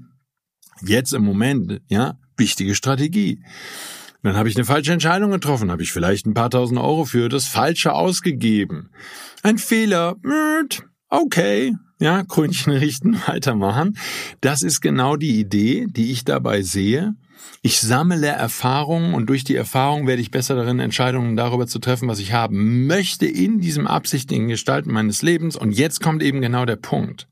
Jetzt 0.83 1.13
im 1.13 1.23
Moment, 1.23 1.81
ja, 1.89 2.17
wichtige 2.37 2.75
Strategie. 2.75 3.43
Dann 4.23 4.35
habe 4.35 4.49
ich 4.49 4.55
eine 4.55 4.65
falsche 4.65 4.93
Entscheidung 4.93 5.31
getroffen, 5.31 5.71
habe 5.71 5.81
ich 5.81 5.91
vielleicht 5.91 6.25
ein 6.25 6.33
paar 6.33 6.49
tausend 6.49 6.79
Euro 6.79 7.05
für 7.05 7.27
das 7.27 7.47
Falsche 7.47 7.93
ausgegeben. 7.93 8.91
Ein 9.41 9.57
Fehler, 9.57 10.15
okay, 11.09 11.75
ja, 11.99 12.23
Krönchen 12.23 12.73
richten, 12.73 13.19
weitermachen. 13.27 13.97
Das 14.41 14.61
ist 14.61 14.81
genau 14.81 15.15
die 15.15 15.39
Idee, 15.39 15.87
die 15.89 16.11
ich 16.11 16.23
dabei 16.23 16.61
sehe. 16.61 17.15
Ich 17.63 17.79
sammle 17.79 18.27
Erfahrungen 18.27 19.13
und 19.13 19.27
durch 19.27 19.43
die 19.43 19.55
Erfahrung 19.55 20.07
werde 20.07 20.21
ich 20.21 20.31
besser 20.31 20.55
darin, 20.55 20.79
Entscheidungen 20.79 21.35
darüber 21.35 21.67
zu 21.67 21.79
treffen, 21.79 22.07
was 22.07 22.19
ich 22.19 22.33
haben 22.33 22.87
möchte 22.87 23.25
in 23.25 23.59
diesem 23.59 23.87
absichtigen 23.87 24.47
Gestalten 24.47 24.91
meines 24.91 25.21
Lebens. 25.21 25.55
Und 25.55 25.71
jetzt 25.71 26.01
kommt 26.01 26.23
eben 26.23 26.41
genau 26.41 26.65
der 26.65 26.75
Punkt. 26.75 27.27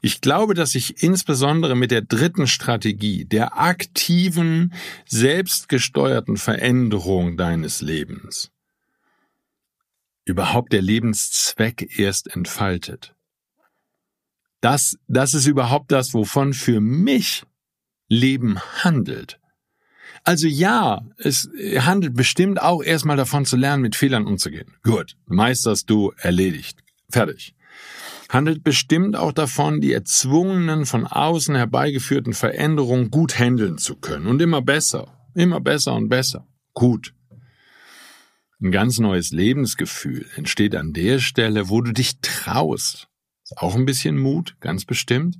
Ich 0.00 0.20
glaube, 0.20 0.54
dass 0.54 0.74
ich 0.74 1.02
insbesondere 1.02 1.74
mit 1.74 1.90
der 1.90 2.02
dritten 2.02 2.46
Strategie, 2.46 3.24
der 3.24 3.58
aktiven, 3.58 4.72
selbstgesteuerten 5.06 6.36
Veränderung 6.36 7.36
deines 7.36 7.80
Lebens, 7.80 8.50
überhaupt 10.24 10.72
der 10.72 10.82
Lebenszweck 10.82 11.98
erst 11.98 12.34
entfaltet. 12.34 13.14
Das, 14.60 14.98
das 15.06 15.34
ist 15.34 15.46
überhaupt 15.46 15.92
das, 15.92 16.14
wovon 16.14 16.52
für 16.52 16.80
mich 16.80 17.44
Leben 18.08 18.58
handelt. 18.82 19.38
Also 20.24 20.48
ja, 20.48 21.02
es 21.18 21.48
handelt 21.78 22.14
bestimmt 22.14 22.60
auch 22.60 22.82
erstmal 22.82 23.16
davon 23.16 23.44
zu 23.44 23.56
lernen, 23.56 23.82
mit 23.82 23.94
Fehlern 23.94 24.26
umzugehen. 24.26 24.74
Gut, 24.82 25.16
meisterst 25.26 25.88
du 25.88 26.12
erledigt. 26.16 26.82
Fertig. 27.08 27.54
Handelt 28.28 28.64
bestimmt 28.64 29.16
auch 29.16 29.32
davon, 29.32 29.80
die 29.80 29.92
erzwungenen, 29.92 30.84
von 30.86 31.06
außen 31.06 31.54
herbeigeführten 31.54 32.34
Veränderungen 32.34 33.10
gut 33.10 33.38
handeln 33.38 33.78
zu 33.78 33.96
können. 33.96 34.26
Und 34.26 34.42
immer 34.42 34.62
besser, 34.62 35.28
immer 35.34 35.60
besser 35.60 35.94
und 35.94 36.08
besser. 36.08 36.46
Gut. 36.74 37.14
Ein 38.60 38.72
ganz 38.72 38.98
neues 38.98 39.32
Lebensgefühl 39.32 40.26
entsteht 40.34 40.74
an 40.74 40.92
der 40.92 41.18
Stelle, 41.18 41.68
wo 41.68 41.82
du 41.82 41.92
dich 41.92 42.20
traust. 42.20 43.08
Ist 43.44 43.58
auch 43.58 43.74
ein 43.74 43.84
bisschen 43.84 44.18
Mut, 44.18 44.56
ganz 44.60 44.84
bestimmt. 44.84 45.36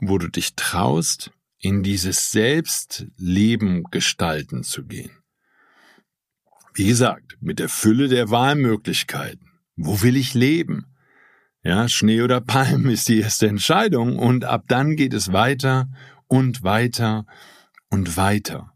Wo 0.00 0.16
du 0.16 0.28
dich 0.28 0.54
traust, 0.54 1.32
in 1.58 1.82
dieses 1.82 2.30
Selbstleben 2.30 3.84
gestalten 3.90 4.62
zu 4.62 4.84
gehen. 4.84 5.10
Wie 6.74 6.86
gesagt, 6.86 7.36
mit 7.40 7.58
der 7.58 7.68
Fülle 7.68 8.08
der 8.08 8.30
Wahlmöglichkeiten. 8.30 9.50
Wo 9.76 10.02
will 10.02 10.16
ich 10.16 10.34
leben? 10.34 10.86
Ja, 11.64 11.88
Schnee 11.88 12.22
oder 12.22 12.40
Palm 12.40 12.88
ist 12.88 13.08
die 13.08 13.20
erste 13.20 13.46
Entscheidung 13.46 14.18
und 14.18 14.44
ab 14.44 14.64
dann 14.66 14.96
geht 14.96 15.14
es 15.14 15.32
weiter 15.32 15.88
und 16.26 16.64
weiter 16.64 17.24
und 17.88 18.16
weiter. 18.16 18.72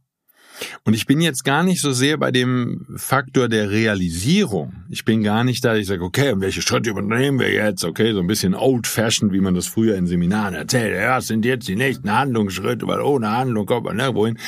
Und 0.85 0.95
ich 0.95 1.05
bin 1.05 1.21
jetzt 1.21 1.45
gar 1.45 1.65
nicht 1.65 1.81
so 1.81 1.91
sehr 1.91 2.17
bei 2.17 2.31
dem 2.31 2.87
Faktor 2.95 3.49
der 3.49 3.71
Realisierung. 3.71 4.85
Ich 4.89 5.05
bin 5.05 5.25
gar 5.25 5.43
nicht 5.43 5.65
da, 5.65 5.75
ich 5.75 5.89
sage, 5.89 6.05
okay, 6.05 6.35
welche 6.37 6.63
Schritte 6.63 6.91
übernehmen 6.91 7.41
wir 7.41 7.53
jetzt? 7.53 7.85
Okay, 7.85 8.13
so 8.13 8.21
ein 8.21 8.29
bisschen 8.29 8.55
old-fashioned, 8.55 9.33
wie 9.33 9.41
man 9.41 9.55
das 9.55 9.67
früher 9.67 9.97
in 9.97 10.07
Seminaren 10.07 10.55
erzählt. 10.55 10.95
Ja, 10.95 11.17
was 11.17 11.27
sind 11.27 11.45
jetzt 11.45 11.67
die 11.67 11.75
nächsten 11.75 12.11
Handlungsschritte, 12.11 12.87
weil 12.87 13.01
ohne 13.01 13.33
Handlung 13.33 13.67
kommt 13.67 13.87
man 13.87 13.97
nirgendwo 13.97 14.27
hin. 14.27 14.39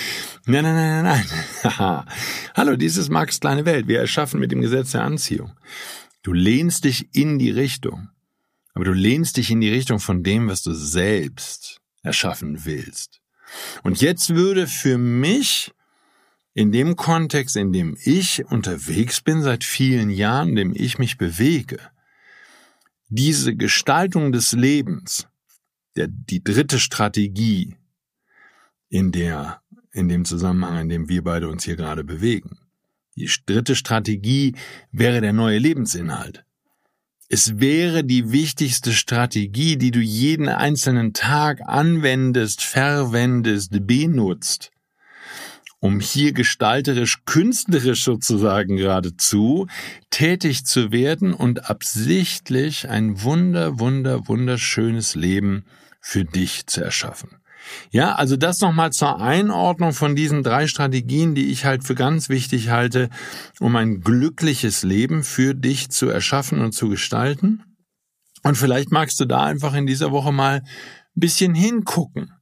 Nein, 0.46 0.62
nein, 0.62 0.76
nein, 0.76 1.02
nein, 1.02 1.24
nein. 1.76 2.04
Hallo, 2.54 2.76
dieses 2.76 3.08
Max 3.08 3.40
kleine 3.40 3.66
Welt. 3.66 3.88
Wir 3.88 3.98
erschaffen 3.98 4.38
mit 4.38 4.52
dem 4.52 4.60
Gesetz 4.60 4.92
der 4.92 5.02
Anziehung. 5.02 5.52
Du 6.22 6.32
lehnst 6.32 6.84
dich 6.84 7.08
in 7.12 7.40
die 7.40 7.50
Richtung. 7.50 8.10
Aber 8.74 8.84
du 8.84 8.92
lehnst 8.92 9.36
dich 9.36 9.50
in 9.50 9.60
die 9.60 9.70
Richtung 9.70 9.98
von 9.98 10.22
dem, 10.22 10.48
was 10.48 10.62
du 10.62 10.72
selbst 10.72 11.80
erschaffen 12.02 12.64
willst. 12.64 13.20
Und 13.82 14.00
jetzt 14.00 14.34
würde 14.34 14.66
für 14.66 14.98
mich 14.98 15.72
in 16.54 16.72
dem 16.72 16.96
Kontext, 16.96 17.56
in 17.56 17.72
dem 17.72 17.96
ich 18.02 18.44
unterwegs 18.46 19.20
bin 19.20 19.42
seit 19.42 19.64
vielen 19.64 20.10
Jahren, 20.10 20.50
in 20.50 20.56
dem 20.56 20.74
ich 20.74 20.98
mich 20.98 21.16
bewege, 21.16 21.78
diese 23.08 23.56
Gestaltung 23.56 24.32
des 24.32 24.52
Lebens, 24.52 25.28
der, 25.96 26.08
die 26.08 26.42
dritte 26.42 26.78
Strategie, 26.78 27.76
in 28.88 29.12
der, 29.12 29.62
in 29.92 30.08
dem 30.08 30.24
Zusammenhang, 30.24 30.82
in 30.82 30.88
dem 30.88 31.08
wir 31.08 31.22
beide 31.22 31.48
uns 31.48 31.64
hier 31.64 31.76
gerade 31.76 32.04
bewegen. 32.04 32.58
Die 33.16 33.30
dritte 33.46 33.76
Strategie 33.76 34.54
wäre 34.92 35.20
der 35.20 35.32
neue 35.32 35.58
Lebensinhalt. 35.58 36.44
Es 37.30 37.60
wäre 37.60 38.04
die 38.04 38.32
wichtigste 38.32 38.94
Strategie, 38.94 39.76
die 39.76 39.90
du 39.90 40.00
jeden 40.00 40.48
einzelnen 40.48 41.12
Tag 41.12 41.60
anwendest, 41.66 42.62
verwendest, 42.62 43.86
benutzt, 43.86 44.70
um 45.78 46.00
hier 46.00 46.32
gestalterisch, 46.32 47.26
künstlerisch 47.26 48.02
sozusagen 48.02 48.76
geradezu 48.76 49.66
tätig 50.08 50.64
zu 50.64 50.90
werden 50.90 51.34
und 51.34 51.68
absichtlich 51.68 52.88
ein 52.88 53.22
wunder, 53.22 53.78
wunder, 53.78 54.26
wunderschönes 54.26 55.14
Leben 55.14 55.66
für 56.00 56.24
dich 56.24 56.66
zu 56.66 56.82
erschaffen. 56.82 57.36
Ja, 57.90 58.14
also 58.14 58.36
das 58.36 58.60
nochmal 58.60 58.92
zur 58.92 59.20
Einordnung 59.20 59.92
von 59.92 60.16
diesen 60.16 60.42
drei 60.42 60.66
Strategien, 60.66 61.34
die 61.34 61.50
ich 61.50 61.64
halt 61.64 61.84
für 61.84 61.94
ganz 61.94 62.28
wichtig 62.28 62.70
halte, 62.70 63.10
um 63.60 63.76
ein 63.76 64.00
glückliches 64.00 64.82
Leben 64.82 65.22
für 65.22 65.54
dich 65.54 65.90
zu 65.90 66.08
erschaffen 66.08 66.60
und 66.60 66.72
zu 66.72 66.88
gestalten. 66.88 67.62
Und 68.42 68.56
vielleicht 68.56 68.90
magst 68.92 69.18
du 69.20 69.24
da 69.24 69.44
einfach 69.44 69.74
in 69.74 69.86
dieser 69.86 70.12
Woche 70.12 70.32
mal 70.32 70.62
ein 70.62 70.64
bisschen 71.14 71.54
hingucken. 71.54 72.32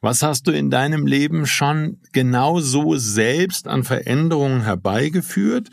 Was 0.00 0.22
hast 0.22 0.46
du 0.46 0.52
in 0.52 0.70
deinem 0.70 1.06
Leben 1.06 1.46
schon 1.46 2.00
genau 2.12 2.60
so 2.60 2.96
selbst 2.96 3.66
an 3.66 3.82
Veränderungen 3.82 4.62
herbeigeführt, 4.62 5.70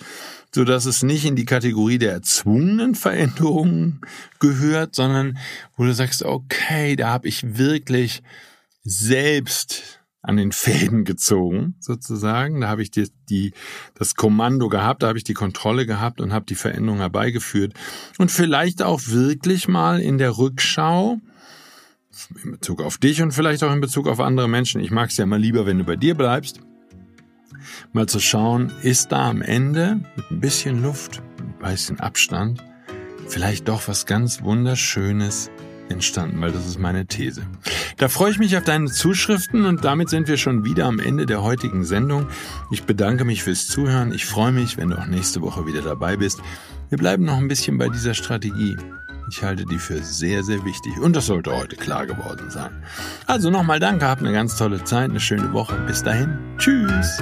so 0.52 0.64
dass 0.64 0.86
es 0.86 1.04
nicht 1.04 1.26
in 1.26 1.36
die 1.36 1.46
Kategorie 1.46 2.00
der 2.00 2.14
erzwungenen 2.14 2.96
Veränderungen 2.96 4.02
gehört, 4.40 4.96
sondern 4.96 5.38
wo 5.78 5.84
du 5.84 5.94
sagst, 5.94 6.24
okay, 6.24 6.96
da 6.96 7.10
habe 7.10 7.28
ich 7.28 7.58
wirklich 7.58 8.24
selbst 8.86 10.00
an 10.22 10.38
den 10.38 10.52
Fäden 10.52 11.04
gezogen, 11.04 11.76
sozusagen. 11.80 12.62
Da 12.62 12.68
habe 12.68 12.82
ich 12.82 12.90
die, 12.90 13.10
die, 13.30 13.54
das 13.94 14.16
Kommando 14.16 14.70
gehabt, 14.70 15.04
da 15.04 15.08
habe 15.08 15.18
ich 15.18 15.24
die 15.24 15.34
Kontrolle 15.34 15.86
gehabt 15.86 16.22
und 16.22 16.34
habe 16.34 16.46
die 16.46 16.56
Veränderung 16.56 17.00
herbeigeführt. 17.00 17.74
Und 18.18 18.32
vielleicht 18.32 18.82
auch 18.82 19.02
wirklich 19.08 19.68
mal 19.68 20.00
in 20.00 20.18
der 20.18 20.38
Rückschau 20.38 21.20
in 22.44 22.52
Bezug 22.54 22.82
auf 22.82 22.98
dich 22.98 23.22
und 23.22 23.34
vielleicht 23.34 23.64
auch 23.64 23.74
in 23.74 23.82
Bezug 23.82 24.08
auf 24.08 24.20
andere 24.20 24.48
Menschen. 24.48 24.80
Ich 24.82 24.90
mag 24.90 25.10
es 25.10 25.18
ja 25.18 25.26
mal 25.26 25.40
lieber, 25.40 25.66
wenn 25.66 25.80
du 25.80 25.84
bei 25.84 25.98
dir 25.98 26.16
bleibst. 26.16 26.62
Mal 27.94 28.08
zu 28.08 28.20
schauen, 28.20 28.72
ist 28.82 29.12
da 29.12 29.30
am 29.30 29.42
Ende 29.42 30.00
mit 30.16 30.32
ein 30.32 30.40
bisschen 30.40 30.82
Luft, 30.82 31.22
ein 31.40 31.56
bisschen 31.60 32.00
Abstand, 32.00 32.64
vielleicht 33.28 33.68
doch 33.68 33.88
was 33.88 34.06
ganz 34.06 34.44
Wunderschönes 34.44 35.50
entstanden, 35.90 36.42
weil 36.42 36.52
das 36.52 36.66
ist 36.66 36.80
meine 36.80 37.06
These. 37.06 37.44
Da 37.98 38.08
freue 38.10 38.32
ich 38.32 38.40
mich 38.40 38.58
auf 38.58 38.64
deine 38.64 38.88
Zuschriften 38.88 39.66
und 39.66 39.86
damit 39.86 40.10
sind 40.10 40.28
wir 40.28 40.38
schon 40.38 40.66
wieder 40.66 40.86
am 40.86 41.00
Ende 41.00 41.26
der 41.26 41.44
heutigen 41.44 41.86
Sendung. 41.86 42.28
Ich 42.72 42.84
bedanke 42.84 43.26
mich 43.26 43.44
fürs 43.44 43.68
Zuhören. 43.68 44.14
Ich 44.14 44.26
freue 44.26 44.52
mich, 44.52 44.78
wenn 44.78 44.90
du 44.90 44.98
auch 44.98 45.08
nächste 45.08 45.42
Woche 45.42 45.66
wieder 45.66 45.82
dabei 45.82 46.18
bist. 46.18 46.40
Wir 46.90 46.98
bleiben 46.98 47.26
noch 47.26 47.38
ein 47.38 47.48
bisschen 47.48 47.78
bei 47.78 47.90
dieser 47.90 48.14
Strategie. 48.14 48.76
Ich 49.30 49.42
halte 49.42 49.66
die 49.66 49.80
für 49.80 50.04
sehr, 50.04 50.44
sehr 50.44 50.64
wichtig. 50.66 51.00
Und 51.00 51.16
das 51.16 51.26
sollte 51.26 51.56
heute 51.56 51.76
klar 51.76 52.06
geworden 52.06 52.50
sein. 52.50 52.72
Also 53.26 53.50
nochmal 53.50 53.80
danke, 53.80 54.06
habt 54.06 54.22
eine 54.22 54.34
ganz 54.34 54.56
tolle 54.56 54.84
Zeit, 54.84 55.10
eine 55.10 55.20
schöne 55.20 55.52
Woche. 55.52 55.76
Bis 55.88 56.04
dahin. 56.04 56.38
Tschüss. 56.58 57.20